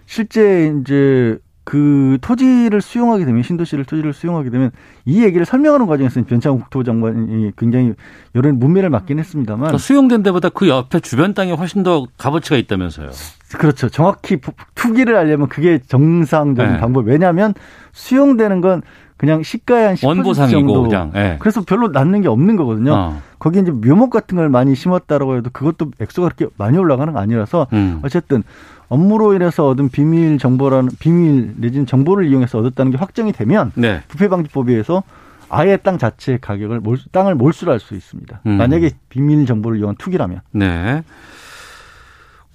실제 0.06 0.72
이제 0.80 1.40
그 1.64 2.18
토지를 2.22 2.82
수용하게 2.82 3.26
되면 3.26 3.42
신도시를 3.42 3.86
토지를 3.86 4.14
수용하게 4.14 4.50
되면 4.50 4.72
이 5.06 5.24
얘기를 5.24 5.46
설명하는 5.46 5.88
과정에서는 5.88 6.26
변창 6.26 6.58
국토부 6.58 6.84
장관이 6.84 7.52
굉장히 7.58 7.94
여러 8.36 8.52
문매를 8.52 8.90
맞긴 8.90 9.20
했습니다만 9.20 9.60
그러니까 9.62 9.78
수용된 9.78 10.24
데보다 10.24 10.50
그 10.50 10.68
옆에 10.68 11.00
주변 11.00 11.34
땅에 11.34 11.54
훨씬 11.54 11.84
더 11.84 12.06
값어치가 12.18 12.58
있다면서요. 12.58 13.12
그렇죠. 13.58 13.88
정확히 13.90 14.40
투기를 14.76 15.16
하려면 15.16 15.48
그게 15.48 15.80
정상적인 15.80 16.74
네. 16.74 16.80
방법. 16.80 17.08
왜냐하면 17.08 17.54
수용되는 17.94 18.62
건 18.62 18.82
그냥 19.16 19.42
시가의 19.42 19.88
한 19.88 19.96
10% 19.96 20.08
원보상이고 20.08 20.60
정도. 20.60 20.82
그냥. 20.84 21.12
네. 21.14 21.38
그래서 21.40 21.62
별로 21.62 21.88
남는 21.88 22.22
게 22.22 22.28
없는 22.28 22.58
거거든요. 22.58 22.94
어. 22.94 23.22
거기에 23.40 23.62
이제 23.62 23.72
묘목 23.72 24.10
같은 24.10 24.36
걸 24.36 24.50
많이 24.50 24.76
심었다라고 24.76 25.38
해도 25.38 25.50
그것도 25.54 25.92
액수가 26.00 26.28
그렇게 26.28 26.54
많이 26.58 26.78
올라가는 26.78 27.14
거 27.14 27.20
아니라서 27.20 27.68
음. 27.72 28.02
어쨌든 28.04 28.44
업무로 28.90 29.34
인해서 29.34 29.68
얻은 29.70 29.90
비밀 29.90 30.38
정보라는 30.38 30.92
비밀 31.00 31.54
내지는 31.58 31.86
정보를 31.86 32.28
이용해서 32.28 32.60
얻었다는 32.60 32.92
게 32.92 32.98
확정이 32.98 33.32
되면 33.32 33.72
네. 33.76 34.02
부패 34.08 34.28
방지법에 34.28 34.72
의해서 34.72 35.04
아예 35.50 35.78
땅 35.78 35.98
자체의 35.98 36.40
가격을 36.42 36.80
몰, 36.80 36.98
땅을 37.12 37.36
몰수할 37.36 37.80
수 37.80 37.96
있습니다. 37.96 38.42
음. 38.46 38.52
만약에 38.54 38.92
비밀 39.10 39.46
정보를 39.46 39.78
이용한 39.78 39.96
투기라면. 39.98 40.42
네. 40.52 41.04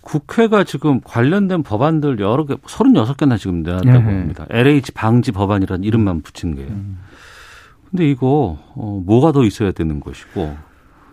국회가 0.01 0.64
지금 0.64 1.01
관련된 1.05 1.62
법안들 1.62 2.19
여러 2.19 2.47
개, 2.47 2.55
36개나 2.55 3.38
지금 3.38 3.62
내놨다고 3.62 3.99
네. 3.99 4.05
합니다. 4.05 4.47
LH 4.49 4.93
방지 4.93 5.33
법안이라는 5.33 5.85
이름만 5.85 6.23
붙인 6.23 6.55
게요. 6.55 6.69
음. 6.69 6.99
근데 7.91 8.09
이거, 8.09 8.59
어, 8.75 9.03
뭐가 9.05 9.33
더 9.33 9.45
있어야 9.45 9.73
되는 9.73 10.01
것이고, 10.01 10.57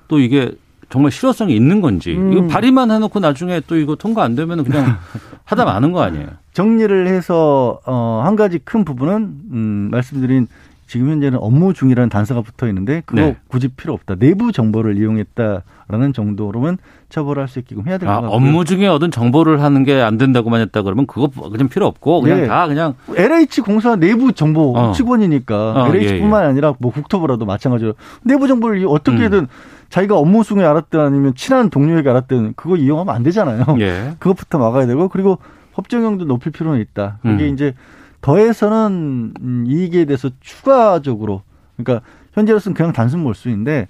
또 0.07 0.19
이게 0.19 0.55
정말 0.89 1.11
실효성이 1.11 1.55
있는 1.55 1.81
건지 1.81 2.15
음. 2.15 2.33
이거 2.33 2.47
발의만 2.47 2.91
해놓고 2.91 3.19
나중에 3.19 3.61
또 3.67 3.75
이거 3.77 3.95
통과 3.95 4.23
안 4.23 4.35
되면 4.35 4.63
그냥 4.63 4.97
하다 5.45 5.65
마는 5.65 5.91
거 5.91 6.01
아니에요? 6.01 6.27
정리를 6.53 7.07
해서 7.07 7.79
어, 7.85 8.21
한 8.23 8.35
가지 8.35 8.59
큰 8.59 8.85
부분은 8.85 9.15
음, 9.51 9.87
말씀드린 9.91 10.47
지금 10.87 11.09
현재는 11.09 11.39
업무 11.41 11.73
중이라는 11.73 12.09
단서가 12.09 12.41
붙어 12.41 12.67
있는데 12.67 13.01
그거 13.07 13.19
네. 13.21 13.37
굳이 13.47 13.67
필요 13.69 13.93
없다. 13.93 14.15
내부 14.15 14.51
정보를 14.51 14.97
이용했다라는 14.97 16.13
정도로만 16.13 16.77
처벌할 17.09 17.47
수 17.47 17.57
있게끔 17.59 17.87
해야 17.87 17.97
될것 17.97 18.09
아, 18.15 18.21
같고요. 18.21 18.35
업무 18.37 18.65
중에 18.65 18.85
얻은 18.87 19.09
정보를 19.09 19.61
하는 19.63 19.83
게 19.83 19.99
안 19.99 20.17
된다고만 20.19 20.61
했다 20.61 20.83
그러면 20.83 21.07
그거 21.07 21.27
그냥 21.49 21.69
필요 21.69 21.87
없고 21.87 22.21
그냥 22.21 22.41
네. 22.41 22.47
다 22.47 22.67
그냥 22.67 22.93
LH 23.15 23.61
공사 23.61 23.95
내부 23.95 24.31
정보 24.33 24.77
어. 24.77 24.91
직원이니까 24.91 25.71
어, 25.73 25.87
LH뿐만 25.87 26.41
예, 26.41 26.45
예. 26.45 26.49
아니라 26.51 26.73
뭐 26.79 26.91
국토부라도 26.91 27.45
마찬가지로 27.45 27.93
내부 28.23 28.47
정보를 28.47 28.85
어떻게든 28.87 29.39
음. 29.39 29.47
자기가 29.89 30.17
업무 30.17 30.43
중에 30.43 30.63
알았든 30.63 30.99
아니면 30.99 31.33
친한 31.35 31.69
동료에게 31.69 32.09
알았든 32.09 32.53
그거 32.55 32.75
이용하면 32.75 33.13
안 33.13 33.23
되잖아요. 33.23 33.63
예. 33.79 34.15
그것부터 34.19 34.57
막아야 34.59 34.85
되고 34.87 35.07
그리고 35.09 35.37
법정형도 35.73 36.25
높일 36.25 36.51
필요는 36.51 36.79
있다. 36.81 37.19
그게 37.21 37.47
음. 37.49 37.53
이제 37.53 37.73
더해서는 38.21 39.33
음, 39.41 39.63
이익에 39.67 40.05
대해서 40.05 40.29
추가적으로 40.39 41.43
그러니까 41.77 42.05
현재로서는 42.33 42.73
그냥 42.75 42.91
단순 42.91 43.21
몰수인데 43.21 43.87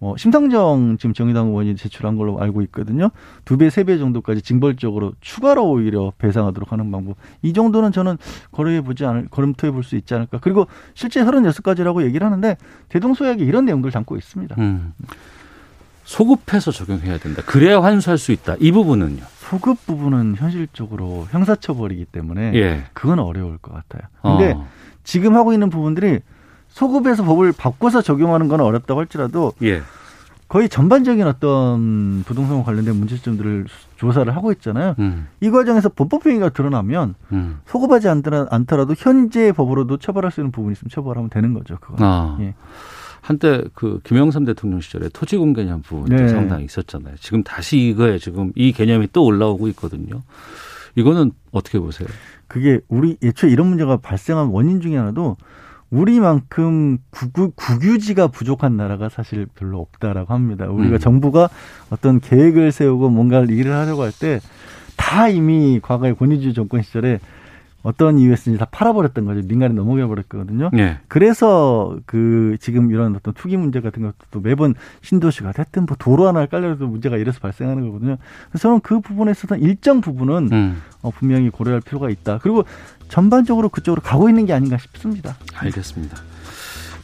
뭐 0.00 0.16
심상정 0.16 0.96
지금 0.98 1.12
정의당 1.12 1.48
의원이 1.48 1.74
제출한 1.74 2.16
걸로 2.16 2.40
알고 2.40 2.62
있거든요. 2.62 3.10
두 3.44 3.56
배, 3.56 3.68
세 3.70 3.82
배 3.82 3.98
정도까지 3.98 4.42
징벌적으로 4.42 5.14
추가로 5.20 5.68
오히려 5.68 6.12
배상하도록 6.18 6.70
하는 6.70 6.92
방법. 6.92 7.16
이 7.42 7.52
정도는 7.52 7.90
저는 7.90 8.16
거래해 8.52 8.80
보지 8.80 9.04
않을, 9.04 9.26
걸음토해 9.28 9.72
볼 9.72 9.82
수 9.82 9.96
있지 9.96 10.14
않을까. 10.14 10.38
그리고 10.40 10.68
실제 10.94 11.24
36가지라고 11.24 12.04
얘기를 12.04 12.24
하는데 12.24 12.56
대동소약이 12.90 13.42
이런 13.42 13.64
내용들을 13.64 13.90
담고 13.90 14.16
있습니다. 14.16 14.54
음. 14.58 14.92
소급해서 16.08 16.72
적용해야 16.72 17.18
된다. 17.18 17.42
그래야 17.44 17.82
환수할 17.82 18.16
수 18.16 18.32
있다. 18.32 18.56
이 18.60 18.72
부분은요. 18.72 19.22
소급 19.40 19.84
부분은 19.84 20.36
현실적으로 20.38 21.28
형사처벌이기 21.30 22.06
때문에 22.06 22.54
예. 22.54 22.84
그건 22.94 23.18
어려울 23.18 23.58
것 23.58 23.74
같아요. 23.74 24.08
근데 24.22 24.52
어. 24.52 24.66
지금 25.04 25.36
하고 25.36 25.52
있는 25.52 25.68
부분들이 25.68 26.20
소급해서 26.68 27.24
법을 27.24 27.52
바꿔서 27.52 28.00
적용하는 28.00 28.48
건 28.48 28.60
어렵다고 28.62 29.00
할지라도 29.00 29.52
예. 29.62 29.82
거의 30.48 30.70
전반적인 30.70 31.26
어떤 31.26 32.24
부동산 32.24 32.64
관련된 32.64 32.96
문제점들을 32.96 33.66
조사를 33.98 34.34
하고 34.34 34.50
있잖아요. 34.52 34.94
음. 35.00 35.28
이 35.42 35.50
과정에서 35.50 35.90
범법 35.90 36.24
행위가 36.24 36.48
드러나면 36.48 37.16
음. 37.32 37.60
소급하지 37.66 38.08
않더라도 38.08 38.94
현재 38.96 39.52
법으로도 39.52 39.98
처벌할 39.98 40.32
수 40.32 40.40
있는 40.40 40.52
부분이 40.52 40.72
있으면 40.72 40.88
처벌하면 40.90 41.28
되는 41.28 41.52
거죠. 41.52 41.76
그거. 41.82 41.96
아. 42.00 42.38
예. 42.40 42.54
한때 43.20 43.64
그 43.74 44.00
김영삼 44.04 44.44
대통령 44.44 44.80
시절에 44.80 45.08
토지공 45.10 45.52
개념 45.52 45.82
부분도 45.82 46.16
네. 46.16 46.28
상당히 46.28 46.64
있었잖아요. 46.64 47.14
지금 47.20 47.42
다시 47.42 47.78
이거에 47.78 48.18
지금 48.18 48.52
이 48.54 48.72
개념이 48.72 49.08
또 49.12 49.24
올라오고 49.24 49.68
있거든요. 49.68 50.22
이거는 50.94 51.32
어떻게 51.52 51.78
보세요? 51.78 52.08
그게 52.46 52.80
우리 52.88 53.16
애초에 53.22 53.50
이런 53.50 53.68
문제가 53.68 53.96
발생한 53.98 54.48
원인 54.48 54.80
중에 54.80 54.96
하나도 54.96 55.36
우리만큼 55.90 56.98
국, 57.10 57.32
국유지가 57.56 58.28
부족한 58.28 58.76
나라가 58.76 59.08
사실 59.08 59.46
별로 59.54 59.80
없다라고 59.80 60.34
합니다. 60.34 60.66
우리가 60.66 60.96
음. 60.96 60.98
정부가 60.98 61.48
어떤 61.90 62.20
계획을 62.20 62.72
세우고 62.72 63.10
뭔가를 63.10 63.50
일을 63.50 63.72
하려고 63.72 64.02
할 64.02 64.12
때 64.12 64.40
다 64.98 65.28
이미 65.28 65.80
과거의 65.80 66.14
권위주의 66.16 66.52
정권 66.52 66.82
시절에 66.82 67.20
어떤 67.82 68.18
이유였는지 68.18 68.58
다 68.58 68.66
팔아버렸던 68.70 69.24
거죠. 69.24 69.40
민간에 69.46 69.72
넘어가 69.72 70.06
버렸거든요. 70.06 70.70
네. 70.72 70.98
그래서 71.06 71.96
그 72.06 72.56
지금 72.60 72.90
이런 72.90 73.14
어떤 73.14 73.34
투기 73.34 73.56
문제 73.56 73.80
같은 73.80 74.02
것도 74.02 74.40
매번 74.40 74.74
신도시가 75.02 75.52
됐든 75.52 75.86
뭐 75.86 75.96
도로 75.98 76.26
하나 76.26 76.44
깔려도 76.46 76.86
문제가 76.88 77.16
이래서 77.16 77.38
발생하는 77.40 77.86
거거든요. 77.86 78.16
그래서 78.50 78.62
저는 78.62 78.80
그 78.80 79.00
부분에 79.00 79.30
있어서 79.30 79.56
일정 79.56 80.00
부분은 80.00 80.48
음. 80.52 80.82
어, 81.02 81.10
분명히 81.10 81.50
고려할 81.50 81.80
필요가 81.80 82.10
있다. 82.10 82.38
그리고 82.42 82.64
전반적으로 83.08 83.68
그쪽으로 83.68 84.02
가고 84.02 84.28
있는 84.28 84.44
게 84.46 84.52
아닌가 84.52 84.76
싶습니다. 84.78 85.36
알겠습니다. 85.54 86.16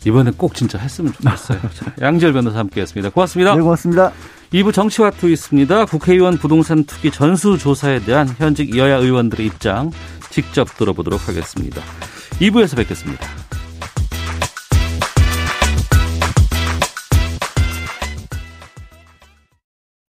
이번에 0.07 0.33
꼭 0.37 0.55
진짜 0.55 0.79
했으면 0.79 1.13
좋겠어요. 1.13 1.59
양지열 2.01 2.33
변호사 2.33 2.59
함께했습니다. 2.59 3.11
고맙습니다. 3.11 3.55
네, 3.55 3.63
고맙습니다. 3.63 4.13
2부 4.53 4.73
정치와 4.73 5.11
투 5.11 5.29
있습니다. 5.29 5.87
국회의원 5.87 6.37
부동산 6.37 6.85
투기 6.85 7.11
전수조사에 7.11 8.01
대한 8.01 8.29
현직 8.39 8.77
여야 8.77 8.97
의원들의 8.97 9.45
입장 9.47 9.91
직접 10.35 10.77
들어보도록 10.77 11.29
하겠습니다. 11.29 11.81
2부에서 12.41 12.77
뵙겠습니다. 12.77 13.25